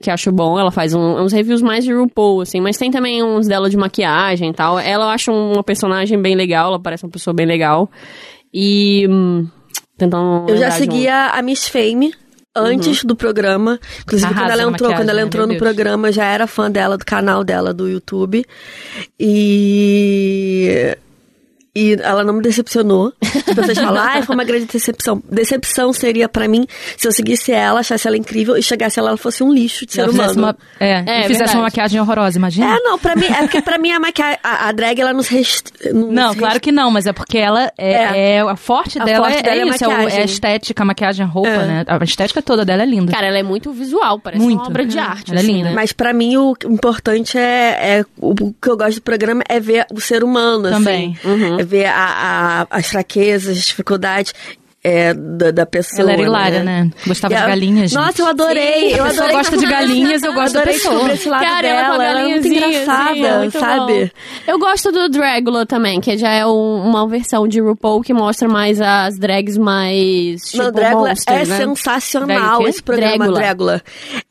[0.00, 0.58] que acho bom.
[0.58, 2.60] Ela faz um- uns reviews mais de RuPaul, assim.
[2.60, 4.78] Mas tem também uns dela de maquiagem e tal.
[4.78, 6.68] Ela eu acho uma personagem bem legal.
[6.68, 7.90] Ela parece uma pessoa bem legal.
[8.54, 9.06] E...
[9.10, 9.48] hum,
[9.98, 12.12] tentando Eu já de um- seguia a Miss Fame
[12.54, 13.78] antes do programa.
[14.02, 15.54] Inclusive, Arrasa quando ela entrou, quando ela entrou né?
[15.54, 15.72] no Deus.
[15.72, 18.44] programa, já era fã dela, do canal dela, do YouTube.
[19.18, 20.96] E.
[21.74, 23.12] e ela não me decepcionou.
[23.22, 25.22] As pessoas falam, ah, foi uma grande decepção.
[25.30, 26.66] Decepção seria pra mim
[26.96, 29.92] se eu seguisse ela, achasse ela incrível e chegasse ela, ela fosse um lixo de
[29.92, 30.18] ser humano.
[30.20, 31.56] fizesse uma, é, É, e fizesse verdade.
[31.56, 32.76] uma maquiagem horrorosa, imagina?
[32.76, 35.22] É, não, pra mim, é porque pra mim a maquiagem, a, a drag, ela não
[35.22, 35.68] se rest...
[35.92, 39.26] Não, se claro que não, mas é porque ela é, é, a forte A dela
[39.26, 41.48] forte é, dela é é isso, é, o- é a estética, a maquiagem, a roupa,
[41.48, 41.66] É.
[41.66, 41.84] né?
[41.88, 43.10] A estética toda dela é linda.
[43.12, 44.58] Cara, ela é muito visual, parece Muito.
[44.60, 45.30] uma obra de arte.
[45.30, 45.68] Ela é assim, linda.
[45.70, 45.74] né?
[45.74, 49.86] Mas pra mim o importante é, é- o que eu gosto do programa é ver
[49.92, 51.16] o ser humano, Também.
[51.24, 51.61] assim.
[51.61, 51.94] É ver a,
[52.62, 54.32] a- as fraquezas, as dificuldades
[54.84, 56.00] é, da, da pessoa.
[56.02, 56.90] Ela era hilária, né?
[57.06, 57.92] Gostava E de galinhas.
[57.92, 58.90] Nossa, eu adorei.
[58.90, 60.94] Sim, eu pessoa adorei gosta de galinhas, eu gosto da adorei pessoa.
[60.94, 62.04] descobrir esse lado Cara, a dela.
[62.04, 64.04] Ela é muito engraçada, é muito sabe?
[64.04, 64.10] bom.
[64.52, 68.48] Eu gosto do Dragula também, que já é um- uma versão de RuPaul que mostra
[68.48, 71.58] mais as drags mais, tipo, Não, Dragula monsters, é né?
[71.58, 73.38] sensacional Drag esse programa, Dragula.
[73.38, 73.82] Dragula.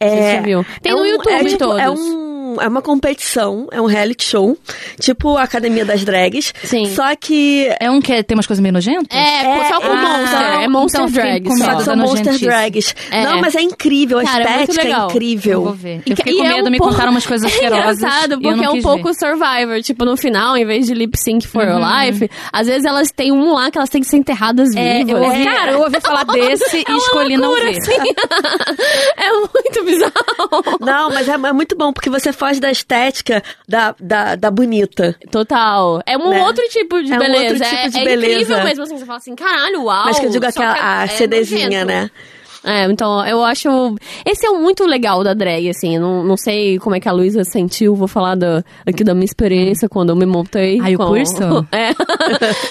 [0.03, 0.65] Você já viu?
[0.81, 1.79] Tem no YouTube é, tipo, todos.
[1.79, 4.57] É, um, é uma competição, é um reality show,
[4.99, 6.53] tipo a Academia das Drags.
[6.63, 6.85] Sim.
[6.95, 9.17] Só que É um que tem umas coisas meio nojentas?
[9.17, 10.41] É, só com é, Monster.
[10.63, 11.43] é Monster então fiquei Drag.
[11.47, 11.75] com só.
[11.77, 12.39] que são Monster.
[12.39, 12.95] Drags.
[13.11, 13.23] É.
[13.23, 14.99] Não, mas é incrível, a Cara, é muito estética é.
[15.01, 15.63] Eu incrível.
[15.63, 16.01] vou ver.
[16.05, 17.97] Eu fiquei e com é medo, um me pouco- contaram umas coisas É asquerosas.
[17.97, 19.13] engraçado, e eu porque não é um pouco ver.
[19.15, 19.81] Survivor.
[19.81, 23.31] Tipo, no final, em vez de lip sync for your life, às vezes elas têm
[23.31, 25.09] um lá que elas têm que ser enterradas É, vivas.
[25.21, 27.77] eu ouvi, Cara, eu ouvi falar desse e é escolhi não loucura, ver.
[27.77, 27.91] assim.
[29.17, 30.77] é muito bizarro.
[30.79, 35.15] Não, mas é, é muito bom, porque você foge da estética da, da, da bonita.
[35.31, 36.01] Total.
[36.07, 36.43] É um Né?
[36.43, 37.53] outro tipo de É um beleza.
[37.53, 38.33] outro tipo é, de é beleza.
[38.41, 38.97] incrível mesmo assim.
[38.97, 40.05] Você fala assim, caralho, uau.
[40.05, 41.85] Mas que eu digo aquela que a é CDzinha, nojento.
[41.85, 42.11] né?
[42.63, 43.67] É, então eu acho.
[44.25, 45.97] Esse é um muito legal da drag, assim.
[45.97, 49.25] Não, não sei como é que a Luísa sentiu, vou falar da, aqui da minha
[49.25, 50.79] experiência quando eu me montei.
[50.79, 51.07] O com...
[51.07, 51.41] curso?
[51.71, 51.87] É.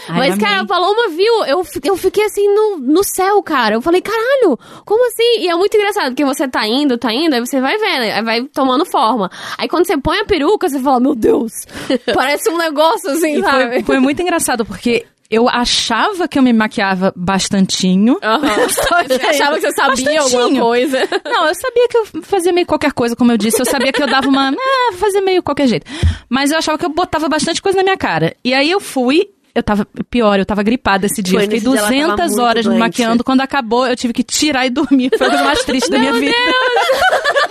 [0.08, 0.44] Ai, Mas, amei.
[0.44, 3.74] cara, a Paloma viu, eu, eu fiquei assim no, no céu, cara.
[3.74, 5.40] Eu falei, caralho, como assim?
[5.40, 8.22] E é muito engraçado, porque você tá indo, tá indo, aí você vai vendo, aí
[8.22, 9.30] vai tomando forma.
[9.58, 11.52] Aí quando você põe a peruca, você fala, meu Deus,
[12.14, 13.70] parece um negócio assim, E sabe?
[13.70, 18.18] foi, foi muito engraçado, porque eu achava que eu me maquiava bastantinho.
[18.22, 18.48] Aham.
[19.08, 20.98] Você achava que você sabia alguma coisa.
[21.24, 23.60] Não, eu sabia que eu fazia meio qualquer coisa, como eu disse.
[23.60, 24.50] Eu sabia que eu dava uma.
[24.60, 25.86] Ah, fazer meio qualquer jeito.
[26.28, 28.34] Mas eu achava que eu botava bastante coisa na minha cara.
[28.44, 29.28] E aí eu fui.
[29.54, 29.86] Eu tava.
[30.08, 31.38] Pior, eu tava gripada esse dia.
[31.38, 33.24] Foi eu fiquei nesse dia, ela tava 200 muito horas me maquiando.
[33.24, 35.10] Quando acabou, eu tive que tirar e dormir.
[35.16, 36.34] Foi a coisa mais triste da minha vida.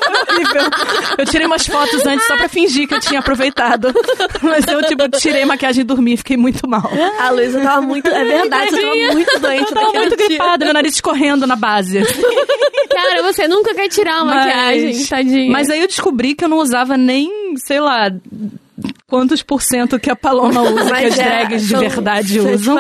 [1.18, 3.94] Eu tirei umas fotos antes só pra fingir que eu tinha aproveitado.
[4.42, 6.16] Mas eu, tipo, tirei maquiagem e dormi.
[6.18, 6.90] Fiquei muito mal.
[7.20, 8.08] A Luísa tava muito.
[8.08, 10.28] É verdade, você tava muito doente Eu tava muito dia.
[10.28, 12.00] gripada, meu nariz escorrendo na base.
[12.90, 15.52] Cara, você nunca quer tirar a maquiagem, tadinha.
[15.52, 18.10] Mas aí eu descobri que eu não usava nem, sei lá,
[19.10, 22.78] quantos por cento que a Paloma usa, que as é, drags de são- verdade usam.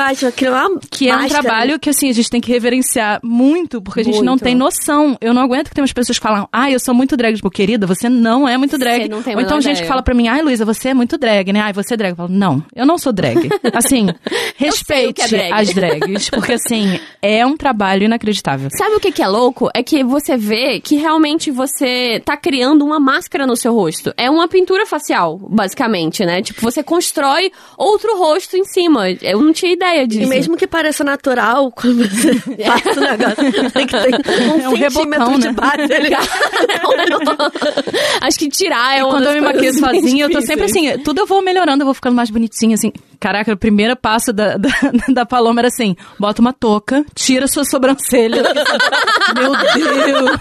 [0.89, 4.03] que é é um trabalho que, assim, a gente tem que reverenciar muito, porque a
[4.03, 4.43] gente não Muito.
[4.43, 5.17] tem noção.
[5.19, 7.35] Eu não aguento que tem umas pessoas que falam, ah, eu sou muito drag.
[7.35, 9.09] Tipo, querida, você não é muito drag.
[9.09, 9.81] Não Ou então menor gente ideia.
[9.83, 11.61] que fala pra mim, ai, Luísa, você é muito drag, né?
[11.61, 12.11] Ai, você é drag.
[12.11, 13.49] Eu falo, não, eu não sou drag.
[13.73, 14.07] Assim,
[14.55, 15.51] respeite que é drag.
[15.53, 18.69] as drags, porque, assim, é um trabalho inacreditável.
[18.77, 19.69] Sabe o que, que é louco?
[19.73, 24.13] É que você vê que realmente você tá criando uma máscara no seu rosto.
[24.17, 26.41] É uma pintura facial, basicamente, né?
[26.41, 29.09] Tipo, você constrói outro rosto em cima.
[29.21, 30.23] Eu não tinha ideia disso.
[30.23, 34.69] E mesmo que pareça natural, quando você passa o negócio, tem que ter um, É
[34.69, 35.53] um centímetro rebocão, de né?
[35.53, 36.09] base ali.
[38.21, 40.65] Acho que tirar é E uma quando das eu me mais sozinha, eu tô sempre
[40.65, 42.91] assim, tudo eu vou melhorando, eu vou ficando mais bonitinha, assim.
[43.19, 44.69] Caraca, o primeiro passo da, da,
[45.13, 48.41] da Paloma era assim, bota uma touca, tira sua sobrancelha.
[49.35, 50.39] Meu Deus!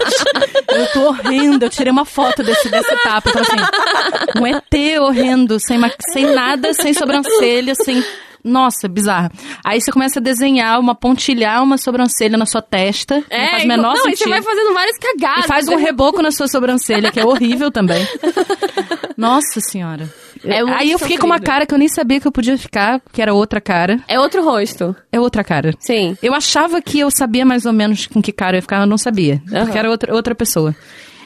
[0.69, 5.59] Eu tô horrenda, eu tirei uma foto desse, desse tapa, tava assim, um ET horrendo,
[5.59, 5.77] sem,
[6.13, 8.03] sem nada, sem sobrancelha, sem...
[8.41, 9.29] Nossa, bizarro.
[9.65, 13.63] Aí você começa a desenhar, uma pontilhar uma sobrancelha na sua testa, não É, faz
[13.65, 14.17] o menor não, e sentido.
[14.23, 15.43] você vai fazendo várias cagadas.
[15.43, 18.07] E faz um reboco na sua sobrancelha, que é horrível também.
[19.17, 20.09] Nossa senhora.
[20.43, 21.47] É Aí eu fiquei com uma sofrido.
[21.51, 23.99] cara que eu nem sabia que eu podia ficar, que era outra cara.
[24.07, 24.95] É outro rosto.
[25.11, 25.73] É outra cara.
[25.79, 26.17] Sim.
[26.21, 28.87] Eu achava que eu sabia mais ou menos com que cara eu ia ficar, eu
[28.87, 29.41] não sabia.
[29.51, 29.65] Aham.
[29.65, 30.75] Porque era outra, outra pessoa.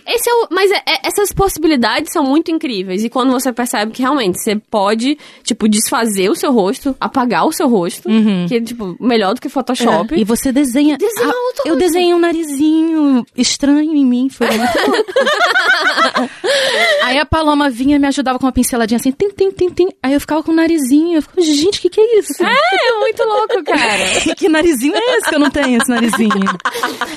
[0.08, 3.04] Esse é o, mas é- é- essas possibilidades são muito incríveis.
[3.04, 7.52] E quando você percebe que realmente você pode, tipo, desfazer o seu rosto, apagar o
[7.52, 8.10] seu rosto,
[8.48, 10.14] que é, tipo, melhor do que Photoshop.
[10.16, 10.98] E você desenha.
[10.98, 14.30] Desenha outro eu desenhei um narizinho estranho em mim.
[14.30, 15.04] Foi muito louco.
[17.04, 19.88] Aí a Paloma vinha e me ajudava com uma pinceladinha assim, tim, tim, tim, tim.
[20.02, 21.18] Aí eu ficava com o narizinho.
[21.18, 22.44] Eu ficava, gente, o que, que é isso?
[22.44, 24.36] É, é muito louco, cara.
[24.36, 26.32] que narizinho é esse que eu não tenho, esse narizinho?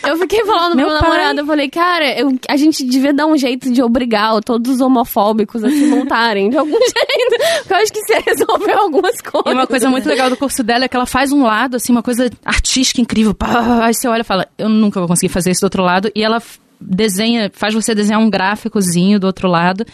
[0.06, 3.26] Eu fiquei falando Meu pro meu namorado, eu falei, cara, eu- a gente devia dar
[3.26, 7.60] um jeito de obrigar todos os homofóbicos a se montarem de algum jeito.
[7.60, 9.52] Porque eu acho que você resolveu algumas coisas.
[9.52, 11.92] E uma coisa muito legal do curso dela é que ela faz um lado, assim,
[11.92, 13.34] uma coisa artística incrível.
[13.34, 16.10] Pá, aí você olha e fala, eu nunca vou conseguir fazer isso do outro lado.
[16.14, 16.42] E ela
[16.80, 19.84] desenha, faz você desenhar um gráficozinho do outro lado.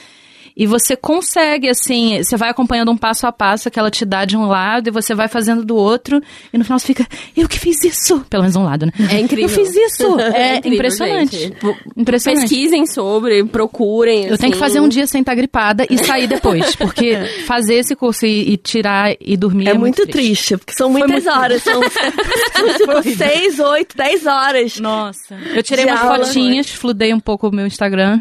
[0.56, 4.24] E você consegue, assim, você vai acompanhando um passo a passo que ela te dá
[4.24, 6.20] de um lado e você vai fazendo do outro.
[6.52, 8.20] E no final você fica, eu que fiz isso!
[8.28, 8.92] Pelo menos um lado, né?
[9.10, 9.48] É incrível.
[9.48, 10.16] Eu fiz isso!
[10.32, 11.38] É, incrível, impressionante.
[11.38, 11.56] gente.
[11.96, 12.40] Impressionante.
[12.48, 14.24] Pesquisem sobre, procurem.
[14.26, 14.58] Eu tenho que assim.
[14.58, 16.74] fazer um dia sem estar gripada e sair depois.
[16.76, 20.56] Porque fazer esse curso e, e tirar e dormir é, É, muito triste.
[20.56, 21.62] porque são muitas horas.
[21.62, 24.78] São, tipo seis, oito, dez horas.
[24.78, 25.34] Nossa.
[25.54, 26.24] Eu tirei umas aula.
[26.26, 28.20] fotinhas, fludei um pouco o meu Instagram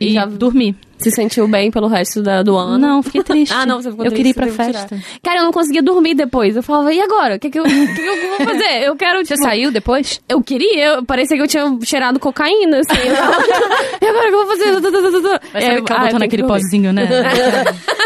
[0.00, 0.74] e Já- dormi.
[0.98, 2.78] Se sentiu bem pelo resto da- do ano?
[2.78, 3.52] Não, fiquei triste.
[3.56, 4.96] Ah, não, você ficou Eu triste, queria ir pra você festa.
[4.96, 5.20] tirar.
[5.22, 6.56] Cara, eu não conseguia dormir depois.
[6.56, 7.36] Eu falava, e agora?
[7.36, 8.82] O que, que, eu, que, eu vou fazer?
[8.84, 10.20] Eu quero, Você tipo, saiu depois?
[10.28, 13.00] Eu queria, eu, parecia que eu tinha cheirado cocaína, assim.
[13.02, 13.14] Eu
[14.00, 14.80] e agora o que eu vou fazer?
[15.52, 17.08] Vai saber que ela ah, botou eu naquele pozinho, né?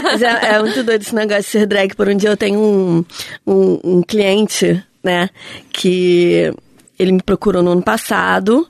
[0.03, 1.95] Mas é, é muito doido esse negócio de ser drag.
[1.95, 3.05] Por um dia eu tenho um,
[3.47, 5.31] um, um cliente, né,
[5.73, 6.53] que
[6.99, 8.67] ele me procurou no ano passado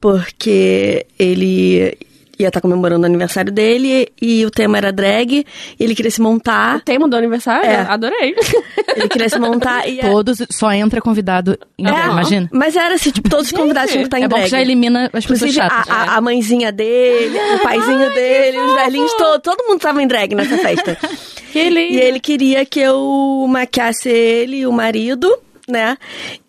[0.00, 1.96] porque ele
[2.38, 5.32] ia estar comemorando o aniversário dele e o tema era drag
[5.78, 6.80] e ele queria se montar.
[6.82, 7.68] Tema do aniversário?
[7.68, 7.76] É.
[7.88, 8.34] Adorei.
[8.96, 9.98] Ele queria se montar e...
[9.98, 12.48] Todos, só entra convidado em É, imagina.
[12.52, 14.44] Mas era assim, tipo, todos os convidados tinham que estar em É bom drag.
[14.44, 15.90] que já elimina as pessoas Inclusive, chatas.
[15.90, 20.06] a, a, a mãezinha dele, o paizinho dele, os velhinhos todos, todo mundo tava em
[20.06, 20.98] drag nessa festa.
[21.52, 21.94] Que lindo.
[21.94, 25.30] E ele queria que eu maquiasse ele e o marido,
[25.68, 25.96] né?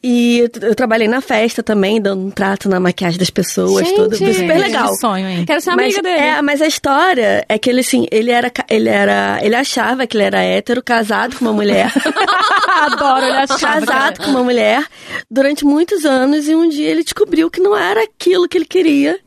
[0.01, 3.95] E eu, eu trabalhei na festa também, dando um trato na maquiagem das pessoas, Gente,
[3.95, 4.17] tudo.
[4.17, 4.89] Foi super legal.
[4.89, 5.45] Que sonho, hein?
[5.45, 6.19] Quero ser Mas, amiga dele.
[6.19, 10.17] é, mas a história é que ele, assim, ele era, ele era, ele achava que
[10.17, 11.91] ele era hétero, casado com uma mulher.
[12.81, 13.85] Adoro, ele achava.
[13.85, 14.85] casado com uma mulher
[15.29, 19.19] durante muitos anos e um dia ele descobriu que não era aquilo que ele queria.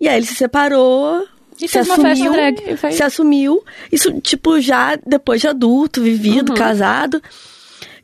[0.00, 1.26] E aí ele se separou.
[1.60, 2.92] E se fez uma festa assumiu, drag.
[2.92, 3.64] Se assumiu.
[3.92, 7.22] Isso, tipo, já depois de adulto, vivido, casado.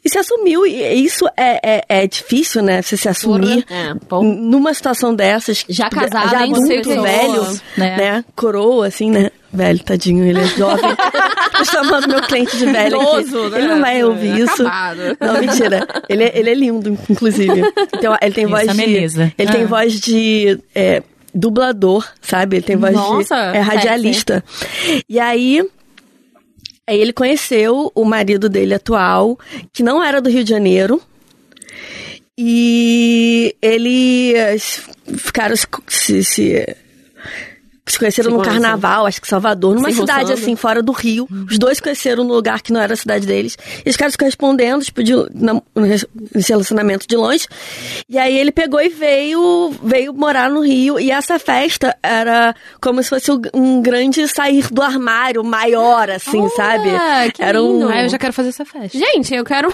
[0.06, 0.64] E se assumiu.
[0.64, 2.80] E isso é, é, é difícil, né?
[2.80, 3.66] Você se assumir.
[3.68, 3.92] É,
[4.22, 5.64] Numa situação dessas.
[5.68, 7.42] Já casado, já adulto, velho,
[7.76, 7.96] né?
[7.96, 8.24] né?
[8.36, 9.32] Coroa, assim, né?
[9.52, 10.84] Velho, tadinho, ele é jovem.
[11.58, 13.20] Tô chamando meu cliente de velho aqui.
[13.22, 13.58] Idoso, né?
[13.58, 14.62] Ele não vai ouvir isso.
[14.64, 15.16] Acabado.
[15.20, 15.88] Não, mentira.
[16.08, 17.62] Ele é, ele é lindo, inclusive.
[17.92, 18.70] Então, ele tem Isso, voz de.
[18.70, 19.32] ameniza.
[19.36, 19.66] Ele tem Ah.
[19.66, 20.56] voz de.
[20.72, 21.02] é,
[21.34, 22.58] dublador, sabe?
[22.58, 23.56] Ele tem voz Nossa, de.
[23.56, 24.44] É radialista.
[25.08, 25.68] E aí.
[26.88, 29.38] Aí ele conheceu o marido dele atual,
[29.72, 31.02] que não era do Rio de Janeiro.
[32.38, 34.82] E eles
[35.16, 35.54] ficaram
[35.88, 36.76] se, se,
[37.92, 38.62] se- conheceram Se num conheceram.
[38.62, 40.40] carnaval, acho que Salvador, numa Se cidade roçando.
[40.40, 41.28] assim, fora do Rio.
[41.50, 43.56] Os dois conheceram num lugar que não era a cidade deles.
[43.84, 46.06] E os caras se correspondendo, tipo, de, na, nesse
[46.48, 47.46] relacionamento de longe.
[48.08, 50.98] E aí ele pegou e veio, veio morar no Rio.
[50.98, 56.50] E essa festa era como se fosse um grande sair do armário maior, assim, Olha,
[56.50, 57.32] sabe?
[57.32, 57.88] que era um, lindo.
[57.88, 58.98] Ah, eu já quero fazer essa festa.
[58.98, 59.72] Gente, eu quero.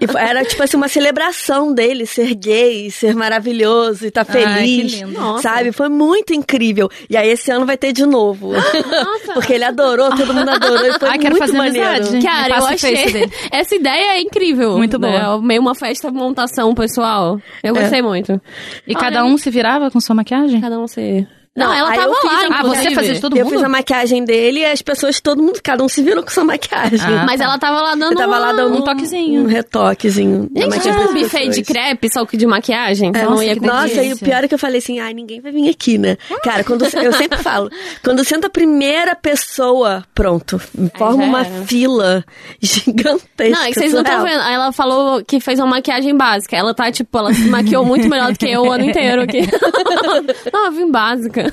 [0.00, 4.32] E foi- era tipo assim, uma celebração dele ser gay, ser maravilhoso e tá Ai,
[4.32, 4.92] feliz.
[4.94, 5.12] que lindo.
[5.18, 5.42] Nossa.
[5.42, 5.72] Sabe?
[5.72, 6.85] Foi muito incrível.
[7.08, 8.52] E aí esse ano vai ter de novo.
[9.34, 10.86] Porque ele adorou, todo mundo adorou.
[10.86, 11.88] E foi Ai, quero muito fazer maneiro.
[11.88, 12.22] amizade.
[12.24, 13.30] Cara, eu face achei.
[13.52, 14.76] Essa ideia é incrível.
[14.76, 15.20] Muito né?
[15.20, 15.40] boa.
[15.42, 17.40] Meio uma festa montação pessoal.
[17.62, 18.40] Eu gostei muito.
[18.86, 20.60] E cada um se virava com sua maquiagem?
[20.60, 21.26] Cada um se.
[21.56, 23.54] Não, ela aí tava eu fiz lá, Ah, você fazia de todo eu mundo?
[23.54, 26.44] fiz a maquiagem dele e as pessoas, todo mundo, cada um se virou com sua
[26.44, 27.00] maquiagem.
[27.00, 29.42] Ah, Mas ela tava lá dando Eu tava lá dando um toquezinho.
[29.42, 30.50] Um retoquezinho.
[30.54, 33.12] Gente, tipo um buffet de crepe, só que de maquiagem.
[33.12, 35.40] Você não nossa, ia Nossa, e o pior é que eu falei assim, ai, ninguém
[35.40, 36.16] vai vir aqui, né?
[36.42, 37.70] Cara, quando eu sempre falo,
[38.04, 40.60] quando senta a primeira pessoa, pronto,
[40.96, 42.24] forma uma fila
[42.60, 43.50] gigantesca.
[43.56, 44.40] Não, é que vocês não estão vendo.
[44.40, 46.56] Ela falou que fez uma maquiagem básica.
[46.56, 49.40] Ela tá, tipo, ela se maquiou muito melhor do que eu o ano inteiro aqui.
[50.52, 51.45] não, eu vim básica.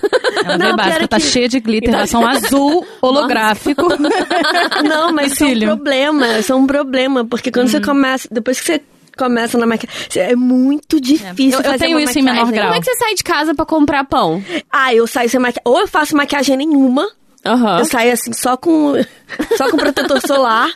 [0.46, 3.88] Ela Não, veio básica, é tá que- cheia de glitter, batom azul, holográfico.
[4.88, 7.72] Não, mas isso é um problema, isso é um problema, porque quando Hum.
[7.72, 8.82] você começa, depois que você
[9.18, 12.54] começa na maquiagem, é muito difícil Eu- eu fazer tenho uma isso em menor maquiagem.
[12.56, 12.68] grau.
[12.68, 14.44] Como é que você sai de casa pra comprar pão?
[14.72, 17.08] Ah, eu saio sem maquiagem, ou eu faço maquiagem nenhuma,
[17.46, 17.80] Aham.
[17.80, 18.94] eu saio assim só com
[19.58, 20.70] só com protetor solar,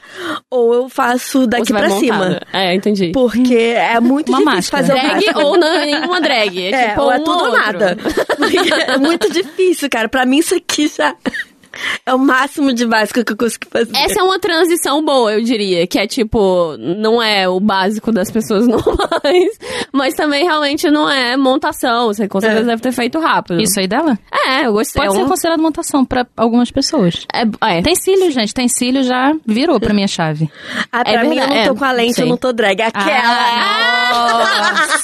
[0.52, 2.40] ou eu faço Ou daqui pra cima.
[2.52, 3.12] É, entendi.
[3.14, 4.86] Porque é muito Uma difícil máscara.
[4.88, 6.60] fazer o Drag ou não, nenhuma drag.
[6.60, 7.58] É, É, tipo ou é um tudo ou outro.
[7.62, 7.98] nada.
[8.88, 10.10] É muito difícil, cara.
[10.10, 11.16] Pra mim, isso aqui já
[12.06, 13.96] é o máximo de básico que eu consigo fazer.
[13.96, 15.86] Essa é uma transição boa, eu diria.
[15.88, 19.58] Que é tipo, não é o básico das pessoas normais,
[19.92, 22.08] mas também realmente não é montação.
[22.08, 22.66] Você com certeza É.
[22.66, 23.62] deve ter feito rápido.
[23.62, 24.18] Isso aí dela?
[24.32, 25.02] É, eu gostei.
[25.02, 27.26] Pode é ser um- considerado montação pra algumas pessoas.
[27.34, 27.82] é, é.
[27.82, 28.54] Tem cílio, gente.
[28.54, 30.50] Tem cílio, já virou pra minha chave.
[30.92, 32.24] Ah, pra É mim, eu verdade, não tô é, com a lente, sei.
[32.24, 32.82] eu não tô drag.
[32.82, 34.18] Aquela.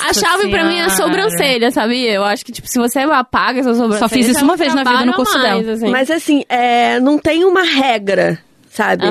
[0.09, 1.13] A chave pra mim é a Senhora.
[1.13, 2.11] sobrancelha, sabia?
[2.13, 4.09] Eu acho que, tipo, se você apaga essa sobrancelha...
[4.09, 5.74] fiz isso uma vez na vida no curso mais, dela.
[5.74, 5.89] assim.
[5.89, 6.62] Mas assim, é,
[7.01, 8.39] não tem uma regra.
[8.74, 9.05] Sabe?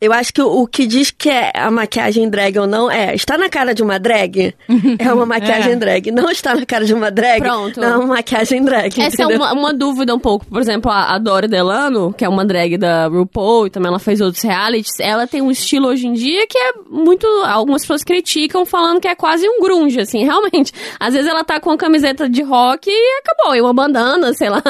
[0.00, 3.14] Eu acho que o, o que diz que é a maquiagem drag ou não é,
[3.14, 4.54] está na cara de uma drag,
[4.98, 5.76] é uma maquiagem É.
[5.76, 6.10] drag.
[6.10, 7.80] Não está na cara de uma drag, Pronto.
[7.80, 8.88] não é uma maquiagem drag.
[9.00, 9.36] Essa é entendeu?
[9.38, 10.44] uma, uma dúvida um pouco.
[10.46, 13.98] Por exemplo, a, a Dora Delano, que é uma drag da RuPaul, e também ela
[13.98, 17.26] fez outros realities, ela tem um estilo hoje em dia que é muito...
[17.46, 20.72] Algumas pessoas criticam falando que é quase um grunge, assim, realmente.
[20.98, 24.48] Às vezes ela tá com uma camiseta de rock e acabou, e uma bandana, sei
[24.50, 24.62] lá.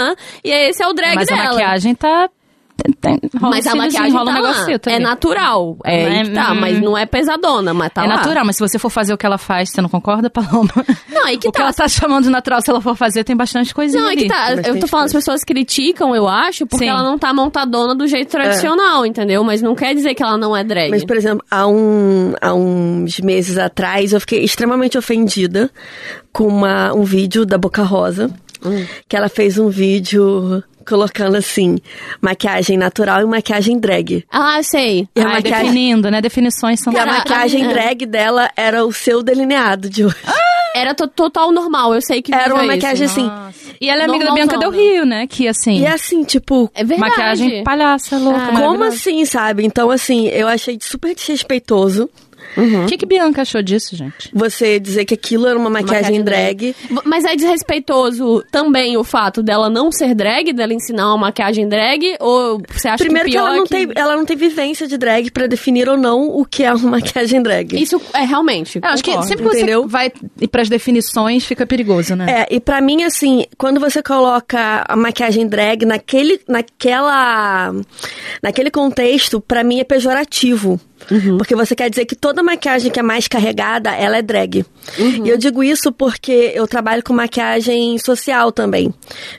[0.44, 1.40] E esse é o drag Mas dela.
[1.40, 2.28] a maquiagem tá.
[3.40, 4.48] Mas a maquiagem rola tá um lá.
[4.52, 5.78] negocito É natural.
[5.84, 6.60] É, Não é- que tá, hum.
[6.60, 8.16] mas não é pesadona, mas tá é lá.
[8.16, 10.70] natural, mas se você for fazer o que ela faz, você não concorda, Paloma?
[11.08, 11.64] Não, aí que o que tá.
[11.64, 14.26] ela tá chamando de natural, se ela for fazer, tem bastante coisinha Não, é que
[14.26, 14.54] tá.
[14.54, 16.90] Eu tô falando, as pessoas criticam, eu acho, porque Sim.
[16.90, 19.42] ela não tá montadona do jeito tradicional, entendeu?
[19.44, 20.90] Mas não quer dizer que ela não é drag.
[20.90, 25.70] Mas, por exemplo, há, um, há uns meses atrás, eu fiquei extremamente ofendida
[26.32, 28.30] com uma, um vídeo da Boca Rosa,
[29.08, 31.78] que ela fez um vídeo colocando assim,
[32.20, 34.24] maquiagem natural e maquiagem drag.
[34.30, 35.08] Ah, sei.
[35.16, 36.20] E a Ah, maquiagem- definindo, né?
[36.20, 36.92] Definições são...
[36.92, 37.68] E a maquiagem é.
[37.68, 40.16] drag dela era o seu delineado de hoje.
[40.76, 43.20] Era to- total normal, eu sei que Era uma é maquiagem esse.
[43.20, 43.30] assim.
[43.80, 44.32] E ela é amiga da.
[44.34, 45.24] Bianca Del Rio, né?
[45.26, 47.10] Que, assim, E assim, tipo, É verdade.
[47.10, 49.64] maquiagem palhaça, louca, Ah, como assim, sabe?
[49.64, 52.10] Então, assim, eu achei super desrespeitoso
[52.56, 54.30] O que que Bianca achou disso, gente?
[54.32, 56.76] você dizer que aquilo era uma maquiagem, Maquiagem drag.
[56.90, 61.68] V- Mas é desrespeitoso também o fato dela não ser drag, dela ensinar uma maquiagem
[61.68, 62.16] drag?
[62.20, 63.68] Ou você acha Primeiro que que, ela, não é que...
[63.68, 66.90] tem, ela não tem vivência de drag pra definir ou não o que é uma
[67.02, 67.80] maquiagem drag.
[67.80, 68.78] Isso é realmente.
[68.82, 69.82] Eu acho que sempre que entendeu?
[69.82, 72.46] você vai ir pras definições, fica perigoso, né?
[72.48, 77.72] É, e pra mim, assim, quando você coloca a maquiagem drag naquele, naquela,
[78.42, 80.80] naquele contexto, pra mim é pejorativo.
[81.38, 84.64] Porque você quer dizer que toda maquiagem que é mais carregada, ela é drag.
[84.98, 88.92] E eu digo isso porque eu trabalho com maquiagem social também.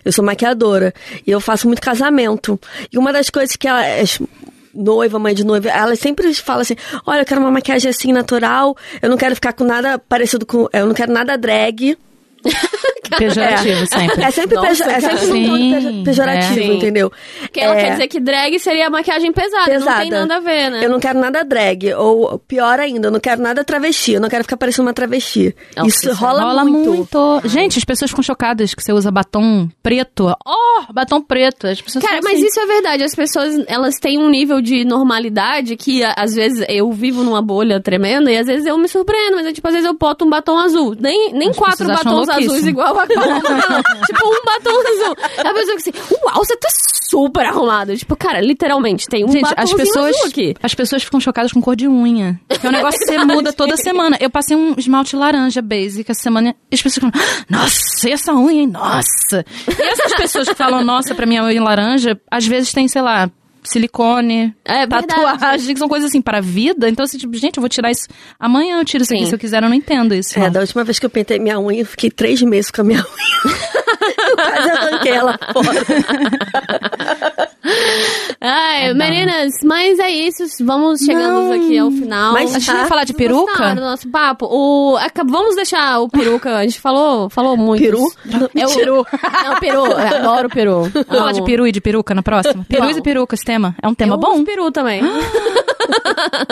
[0.04, 0.94] Eu sou maquiadora.
[1.26, 2.60] E eu faço muito casamento.
[2.92, 4.20] E uma das coisas que elas
[4.76, 8.76] noiva, mãe de noiva, elas sempre falam assim: olha, eu quero uma maquiagem assim natural,
[9.02, 10.68] eu não quero ficar com nada parecido com.
[10.74, 11.98] Eu não quero nada drag.
[13.18, 14.24] Pejorativo sempre.
[14.24, 15.48] É sempre, Nossa, é sempre num
[15.90, 16.64] tom pejorativo, é.
[16.64, 16.78] Sim.
[16.78, 17.12] entendeu?
[17.42, 20.02] Porque ela É, quer dizer que drag seria maquiagem pesada, não pesada.
[20.02, 20.86] tem nada a ver, né?
[20.86, 21.94] Eu não quero nada drag.
[21.94, 24.14] Ou pior ainda, eu não quero nada travesti.
[24.14, 25.56] Eu não quero ficar parecendo uma travesti.
[25.86, 26.90] Isso isso rola, Rola muito.
[26.94, 27.42] muito.
[27.46, 30.36] Gente, as pessoas ficam chocadas que você usa batom preto.
[30.46, 31.68] Oh, batom preto.
[31.68, 32.48] As pessoas Cara, mas assim.
[32.48, 33.04] isso é verdade.
[33.04, 37.80] As pessoas, elas têm um nível de normalidade que, às vezes, eu vivo numa bolha
[37.80, 39.36] tremenda e às vezes eu me surpreendo.
[39.38, 40.96] Mas, é, tipo, às vezes eu boto um batom azul.
[41.00, 43.06] Nem, nem As quatro batons azuis igual a.
[44.06, 45.16] Tipo, um batom azul.
[45.38, 46.68] A pessoa que assim, uau, você tá
[47.10, 47.96] super arrumada.
[47.96, 50.56] Tipo, cara, literalmente, tem um Gente, as pessoas, azul aqui.
[50.62, 52.40] as pessoas ficam chocadas com cor de unha.
[52.50, 54.18] É um negócio que você muda toda semana.
[54.20, 58.34] Eu passei um esmalte laranja basic essa semana e as pessoas ficam, nossa, e essa
[58.34, 58.68] unha, hein?
[58.68, 59.46] Nossa.
[59.68, 63.30] E essas pessoas que falam, nossa, pra minha unha laranja, às vezes tem, sei lá,
[63.70, 66.90] silicone, É tatuagem, que são coisas assim para a vida.
[66.90, 68.08] Então, assim, tipo, gente, eu vou tirar isso.
[68.40, 69.24] Amanhã eu tiro isso aqui.
[69.24, 69.30] Sim.
[69.30, 70.38] Se eu quiser, eu não entendo isso.
[70.38, 70.52] É, não.
[70.52, 73.00] da última vez que eu pintei minha unha, eu fiquei três meses com a minha
[73.46, 73.85] unha.
[74.42, 75.86] quase arranquei ela fora.
[78.42, 80.44] Ai, meninas, mas é isso.
[80.64, 81.52] Vamos chegando Não.
[81.54, 82.34] aqui ao final.
[82.34, 83.74] Mas A gente vai Ah, falar de peruca?
[83.76, 84.46] do nosso papo?
[84.46, 86.58] O, vamos deixar o peruca.
[86.58, 87.82] A gente falou, falou muito.
[87.84, 88.06] Peru?
[88.56, 89.06] É o, Peru.
[89.44, 89.86] Não, peru.
[89.86, 90.82] Eu adoro peru.
[90.94, 92.66] Vamos falar de peru e de peruca na próxima?
[92.68, 92.98] Peru Vamos.
[92.98, 93.76] e peruca, esse tema.
[93.82, 94.34] É um tema Eu bom?
[94.36, 95.02] uso peru também.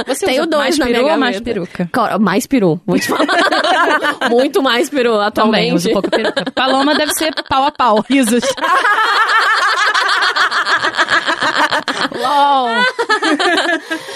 [0.08, 1.90] Você Tenho dois mais na peru ou mais peruca?
[1.92, 2.80] Cara, mais peru.
[2.86, 3.26] Vou te falar.
[4.30, 5.74] Muito mais peru Também, atualmente.
[5.76, 6.46] uso pouco peruca.
[6.56, 8.04] Paloma deve ser pau a pau.
[8.10, 8.44] Risos.
[12.22, 12.68] LOL.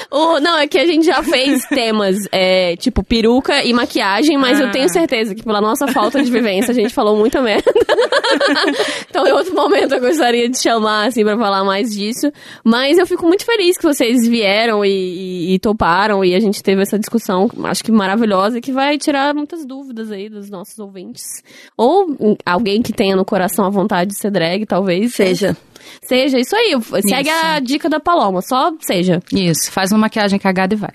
[0.10, 4.60] O- não, é que a gente já fez temas, é, tipo, peruca e maquiagem, mas
[4.60, 4.72] eu Ah.
[4.72, 7.72] tenho certeza que pela nossa falta de vivência a gente falou muita merda.
[9.10, 12.32] então, em outro momento eu gostaria de chamar, assim, pra falar mais disso.
[12.64, 16.64] Mas eu fico muito feliz que vocês vieram e, e- e toparam e a gente
[16.64, 20.78] teve essa discussão, acho que maravilhosa, e que vai tirar muitas dúvidas aí dos nossos
[20.80, 21.24] ouvintes.
[21.76, 25.14] Ou alguém que tenha no coração a vontade de ser drag, talvez.
[25.14, 25.56] Seja.
[26.02, 26.76] Seja, isso aí.
[27.08, 29.22] Segue A dica da Paloma, só seja.
[29.32, 30.92] Isso, faz uma maquiagem cagada e vai.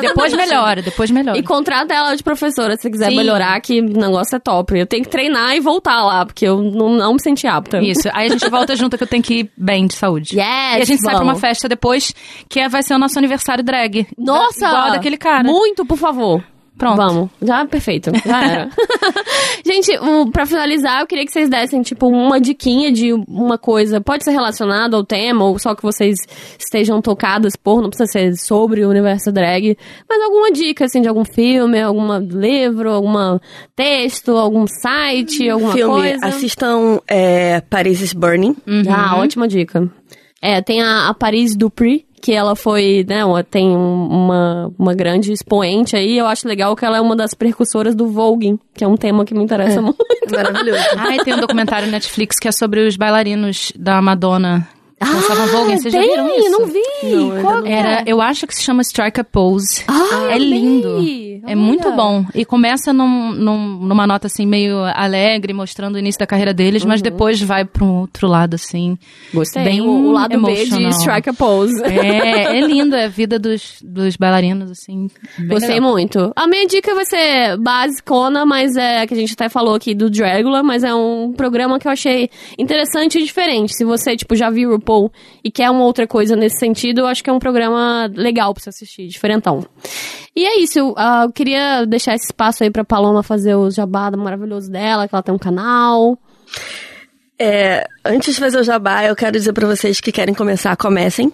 [0.00, 1.38] depois melhora, depois melhora.
[1.38, 3.16] E contrata ela de professora se quiser Sim.
[3.16, 4.78] melhorar, que o negócio é top.
[4.78, 7.78] Eu tenho que treinar e voltar lá, porque eu não, não me senti apta.
[7.82, 10.30] Isso, aí a gente volta junto que eu tenho que ir bem de saúde.
[10.38, 11.34] Yes, e a gente sai pra vamos.
[11.34, 12.14] uma festa depois,
[12.48, 14.06] que é- vai ser o nosso aniversário drag.
[14.18, 14.60] Nossa!
[14.60, 15.44] Da- igual daquele cara.
[15.44, 16.42] Muito, por favor.
[16.76, 16.96] Pronto.
[16.96, 17.30] Vamos.
[17.40, 18.10] Já, perfeito.
[18.26, 18.70] Já era.
[19.64, 24.00] Gente, o, pra finalizar, eu queria que vocês dessem, tipo, uma diquinha de uma coisa.
[24.00, 26.18] Pode ser relacionada ao tema, ou só que vocês
[26.58, 29.76] estejam tocadas por, não precisa ser sobre o universo drag.
[30.08, 33.38] Mas alguma dica, assim, de algum filme, algum livro, algum
[33.76, 36.26] texto, algum site, alguma Filme, coisa.
[36.26, 38.56] assistam é, Paris is Burning.
[38.66, 38.82] Uhum.
[38.90, 39.88] Ah, ótima dica.
[40.42, 44.94] É, tem a, a Paris Dupri, que ela foi, né, uma- tem um- uma, uma
[44.94, 46.16] grande expoente aí.
[46.16, 49.26] Eu acho legal que ela é uma das precursoras do voguing, que é um tema
[49.26, 49.98] que me interessa muito.
[50.32, 50.82] Maravilhoso.
[50.96, 54.66] Ai, tem um documentário Netflix que é sobre os bailarinos da Madonna.
[55.04, 55.76] Que dançavam Vogue.
[55.78, 56.50] Vocês já Ah, tem, viram isso?
[56.50, 56.82] não vi.
[57.04, 57.66] Não, Qual não.
[57.66, 57.72] é?
[57.72, 59.84] Era, eu acho que se chama Strike a Pose.
[59.88, 60.38] Ah, é amei.
[60.38, 60.88] lindo.
[61.46, 61.56] É Olha.
[61.56, 62.24] muito bom.
[62.34, 66.84] E começa num, num- numa nota assim meio alegre, mostrando o início da carreira deles,
[66.84, 68.96] mas depois vai para um outro lado assim.
[69.32, 69.62] Gostei.
[69.62, 70.90] Bem o, o lado B de emocional.
[70.92, 71.82] Strike a Pose.
[71.84, 75.08] É, é lindo, é a vida dos, dos bailarinos assim.
[75.48, 75.90] Gostei legal.
[75.92, 76.32] muito.
[76.34, 80.08] A minha dica vai ser basicona, mas é que a gente até falou aqui do
[80.08, 83.74] Dragula, mas é um programa que eu achei interessante e diferente.
[83.74, 84.93] Se você, tipo, já viu o RuPaul
[85.42, 88.62] e quer uma outra coisa nesse sentido, eu acho que é um programa legal pra
[88.62, 89.64] você assistir, diferentão.
[90.36, 93.70] E é isso, eu, ah, eu queria deixar esse espaço aí pra Paloma fazer o
[93.70, 96.18] jabá maravilhoso dela, que ela tem um canal.
[97.38, 101.32] É, antes de fazer o jabá, eu quero dizer pra vocês que querem começar, comecem.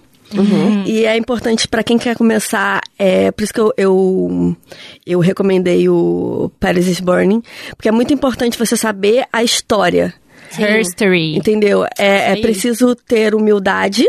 [0.86, 4.56] E é importante pra quem quer começar, é por isso que eu, eu,
[5.04, 7.42] eu recomendei o Paris is Burning,
[7.76, 10.14] porque é muito importante você saber a história,
[10.58, 11.36] History.
[11.36, 11.84] entendeu?
[11.98, 14.08] É, é preciso ter humildade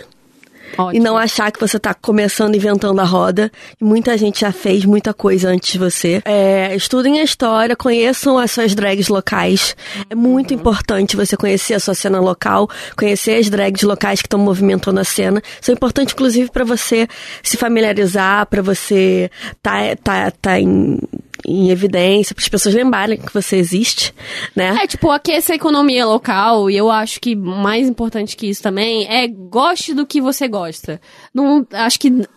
[0.78, 0.94] Ótimo.
[0.94, 3.52] e não achar que você tá começando inventando a roda.
[3.80, 6.22] Muita gente já fez muita coisa antes de você.
[6.26, 9.76] É, estudem a história, conheçam as suas drags locais.
[10.10, 14.40] É muito importante você conhecer a sua cena local, conhecer as drags locais que estão
[14.40, 15.42] movimentando a cena.
[15.60, 17.08] São importantes, inclusive, para você
[17.44, 19.30] se familiarizar, para você
[19.62, 20.98] tá, tá, tá em,
[21.46, 24.14] em evidência, para as pessoas lembrarem que você existe,
[24.56, 24.78] né?
[24.82, 29.08] É, tipo, aquecer a economia local, e eu acho que mais importante que isso também
[29.08, 30.61] é goste do que você gosta.
[31.34, 32.28] Não, acho que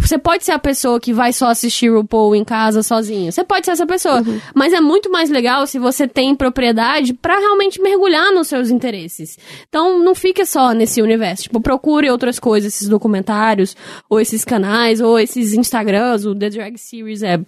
[0.00, 3.30] você pode ser a pessoa que vai só assistir o RuPaul em casa sozinho.
[3.32, 4.22] Você pode ser essa pessoa.
[4.54, 9.38] Mas é muito mais legal se você tem propriedade pra realmente mergulhar nos seus interesses.
[9.68, 11.44] Então, não fica só nesse universo.
[11.44, 13.76] Tipo, procure outras coisas, esses documentários,
[14.10, 16.26] ou esses canais, ou esses Instagrams.
[16.26, 17.38] O The Drag Series é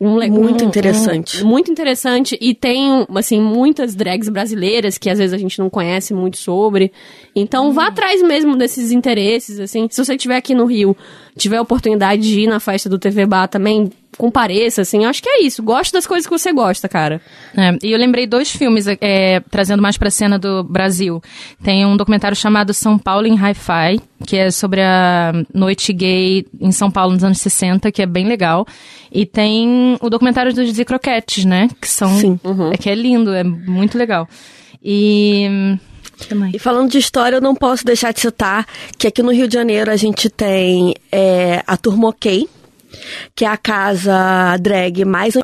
[0.00, 1.42] um Muito um- interessante.
[1.42, 2.38] um- muito interessante.
[2.40, 6.92] E tem, assim, muitas drags brasileiras que às vezes a gente não conhece muito sobre.
[7.34, 9.88] Então, vá atrás mesmo desses interesses, assim.
[9.90, 10.96] Se você estiver aqui no Rio,
[11.36, 15.04] tiver a oportunidade de ir na festa do TV Bar também, compareça, assim.
[15.04, 15.62] Eu acho que é isso.
[15.62, 17.20] Goste das coisas que você gosta, cara.
[17.56, 21.22] É, e eu lembrei dois filmes, é, trazendo mais pra cena do Brasil.
[21.62, 26.72] Tem um documentário chamado São Paulo em Hi-Fi, que é sobre a noite gay em
[26.72, 28.66] São Paulo nos anos 60, que é bem legal.
[29.10, 31.68] E tem o documentário dos Dizzy Croquetes, né?
[31.80, 32.10] Que são.
[32.18, 32.38] Sim.
[32.72, 34.28] É que é lindo, é muito legal.
[34.82, 35.78] E.
[36.34, 36.54] mais?
[36.54, 38.66] E falando de história, eu não posso deixar de citar
[38.98, 42.48] que aqui no Rio de Janeiro a gente tem é, a Turma OK,
[43.34, 45.34] que é a casa drag mais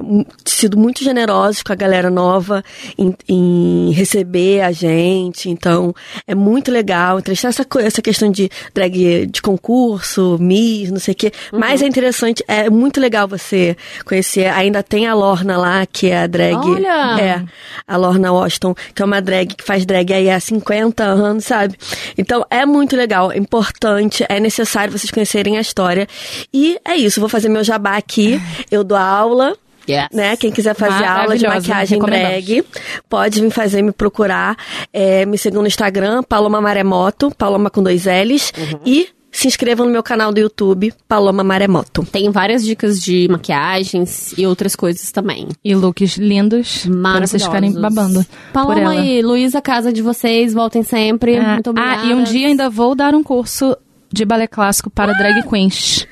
[0.44, 2.62] sido muito generosos com a galera nova
[2.98, 5.48] em, em receber a gente.
[5.48, 5.94] Então,
[6.26, 7.18] é muito legal.
[7.18, 11.32] Interessante essa, essa questão de drag de concurso, Miss, não sei o quê.
[11.53, 14.46] Mas é interessante, é muito legal você conhecer.
[14.46, 16.57] Ainda tem a Lorna lá, que é a drag.
[16.57, 17.20] Olha!
[17.20, 17.42] É,
[17.86, 21.76] a Lorna Washington, que é uma drag que faz drag aí há 50 anos, sabe?
[22.16, 26.07] Então é muito legal, é importante, é necessário vocês conhecerem a história.
[26.53, 28.41] E é isso, vou fazer meu jabá aqui.
[28.70, 29.57] Eu dou aula.
[29.88, 30.09] Yes.
[30.12, 30.36] Né?
[30.36, 32.64] Quem quiser fazer aula de maquiagem drag,
[33.09, 34.57] pode vir fazer, me procurar.
[34.93, 38.53] É, me sigam no Instagram, Paloma Maremoto, Paloma com dois L's.
[38.84, 42.05] E se inscrevam no meu canal do YouTube, Paloma Maremoto.
[42.05, 45.49] Tem várias dicas de maquiagens e outras coisas também.
[45.64, 47.30] E looks lindos, Maravilhosos.
[47.30, 51.36] vocês ficarem babando Paloma e Luísa, casa de vocês, voltem sempre.
[51.38, 52.03] Ah, Muito obrigada.
[52.03, 53.76] ah, e um dia ainda vou dar um curso
[54.12, 56.06] de balé clássico para drag queens.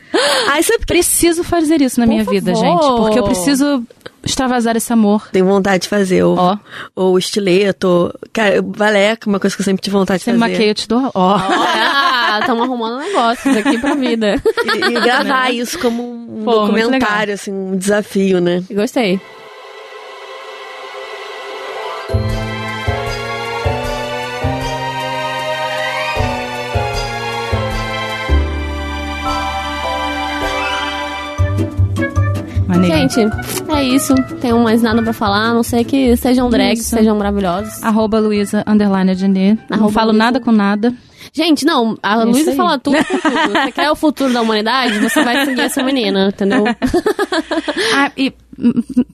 [0.49, 2.66] Ai, sabe que Preciso fazer isso na Por minha vida, favor.
[2.66, 2.96] gente.
[2.96, 3.82] Porque eu preciso
[4.24, 5.28] extravasar esse amor.
[5.30, 6.57] tenho vontade de fazer o, Ó.
[6.96, 8.12] o estileto.
[8.32, 10.38] Cara, balé, é uma coisa que eu sempre tive vontade de Você fazer.
[10.53, 11.11] maqueia, eu te dou.
[11.14, 11.36] Ó.
[12.30, 14.42] Ah, estamos arrumando negócios aqui pra vida.
[14.64, 18.62] E, e gravar isso como um Pô, documentário, assim, um desafio, né?
[18.70, 19.18] Gostei.
[32.81, 32.97] Maneiro.
[33.11, 33.20] Gente,
[33.70, 34.14] é isso.
[34.41, 36.91] Tenho mais nada pra falar, a não sei que sejam drags, Isso.
[36.97, 37.83] sejam maravilhosos.
[37.83, 39.59] Arroba Luísa Underline Adnet.
[39.68, 40.24] Não Arroba falo Luísa.
[40.24, 40.93] nada com nada.
[41.33, 42.57] Gente, não, a Isso Luísa aí.
[42.57, 43.53] fala tudo com tudo.
[43.64, 44.99] Você quer o futuro da humanidade?
[44.99, 46.64] Você vai seguir essa menina, entendeu?
[47.95, 48.33] Ah, e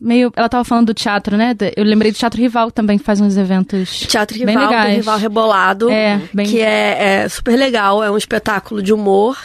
[0.01, 0.33] meio.
[0.35, 1.55] Ela tava falando do teatro, né?
[1.77, 4.01] Eu lembrei do Teatro Rival que também faz uns eventos.
[4.01, 4.87] Teatro bem Rival, legais.
[4.89, 9.37] tem Rival Rebolado, É, bem- que é, é super legal, é um espetáculo de humor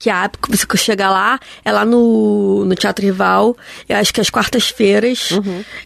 [0.00, 3.54] que abre, que você chega lá, é lá no, no Teatro Rival,
[3.86, 5.28] eu acho que às quartas-feiras,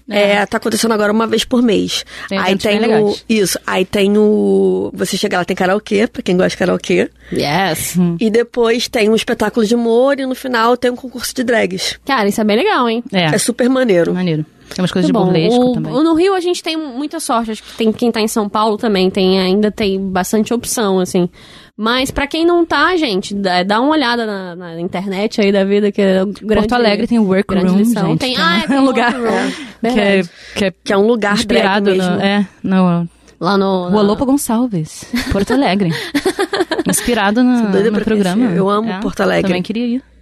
[0.08, 2.04] é, tá acontecendo agora uma vez por mês.
[2.28, 3.24] Tem aí tem o, legais.
[3.28, 7.96] isso, aí tem o, você chega lá, tem karaokê, pra quem gosta de karaokê, Yes.
[8.20, 11.98] e depois tem um espetáculo de humor e no final tem um concurso de drags.
[12.06, 13.02] Cara, isso é bem legal, hein?
[13.12, 14.14] É, É super maneiro.
[14.14, 14.46] maneiro.
[14.74, 15.92] Tem umas coisas Muito de burlesco também.
[15.92, 17.50] No Rio a gente tem muita sorte.
[17.50, 21.28] Acho que tem quem tá em São Paulo também tem ainda tem bastante opção, assim.
[21.76, 25.90] Mas pra quem não tá, gente, dá, uma olhada na, na internet aí da vida
[25.90, 28.18] que é um grande, Porto Alegre tem o Workroom, gente.
[28.18, 29.12] Tem, que ah, é tem um lugar
[29.82, 30.22] que é,
[30.54, 32.14] que é Que é um lugar inspirado mesmo.
[32.14, 33.08] no, é, no
[33.40, 33.90] Lá no...
[33.90, 35.90] Na- Lopo Gonçalves, Porto Alegre.
[36.88, 38.52] Inspirado no, no programa.
[38.52, 39.48] Eu amo Porto Alegre.
[39.48, 40.13] Também queria ir.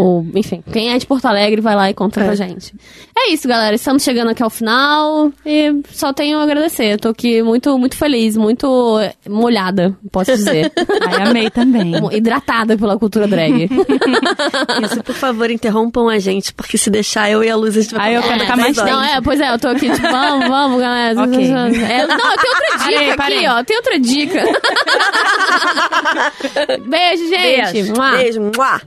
[0.00, 2.24] Ou, enfim, quem é de Porto Alegre vai lá e conta É.
[2.24, 2.74] pra gente.
[3.16, 3.74] É isso, galera.
[3.74, 6.98] Estamos chegando aqui ao final e só tenho a agradecer.
[6.98, 8.98] Tô aqui muito, muito feliz, muito
[9.28, 10.72] molhada, posso dizer.
[11.06, 11.92] Ai, amei também.
[12.12, 13.68] Hidratada pela cultura drag.
[14.84, 17.94] Isso, por favor, interrompam a gente, porque se deixar eu e a Luz, a gente
[17.94, 18.90] vai Aí eu quero dez ficar mais horas.
[18.92, 21.22] Não, é, pois é, eu tô aqui, tipo, vamos, vamos, galera.
[21.22, 21.44] Ok.
[21.44, 23.46] É, não, tem outra dica Parei, aqui, parei.
[23.48, 23.62] ó.
[23.64, 24.42] Tem outra dica.
[26.88, 27.72] Beijo, gente.
[27.72, 27.92] Beijo.
[27.94, 28.10] Mua.
[28.16, 28.40] Beijo.
[28.56, 28.80] Mua.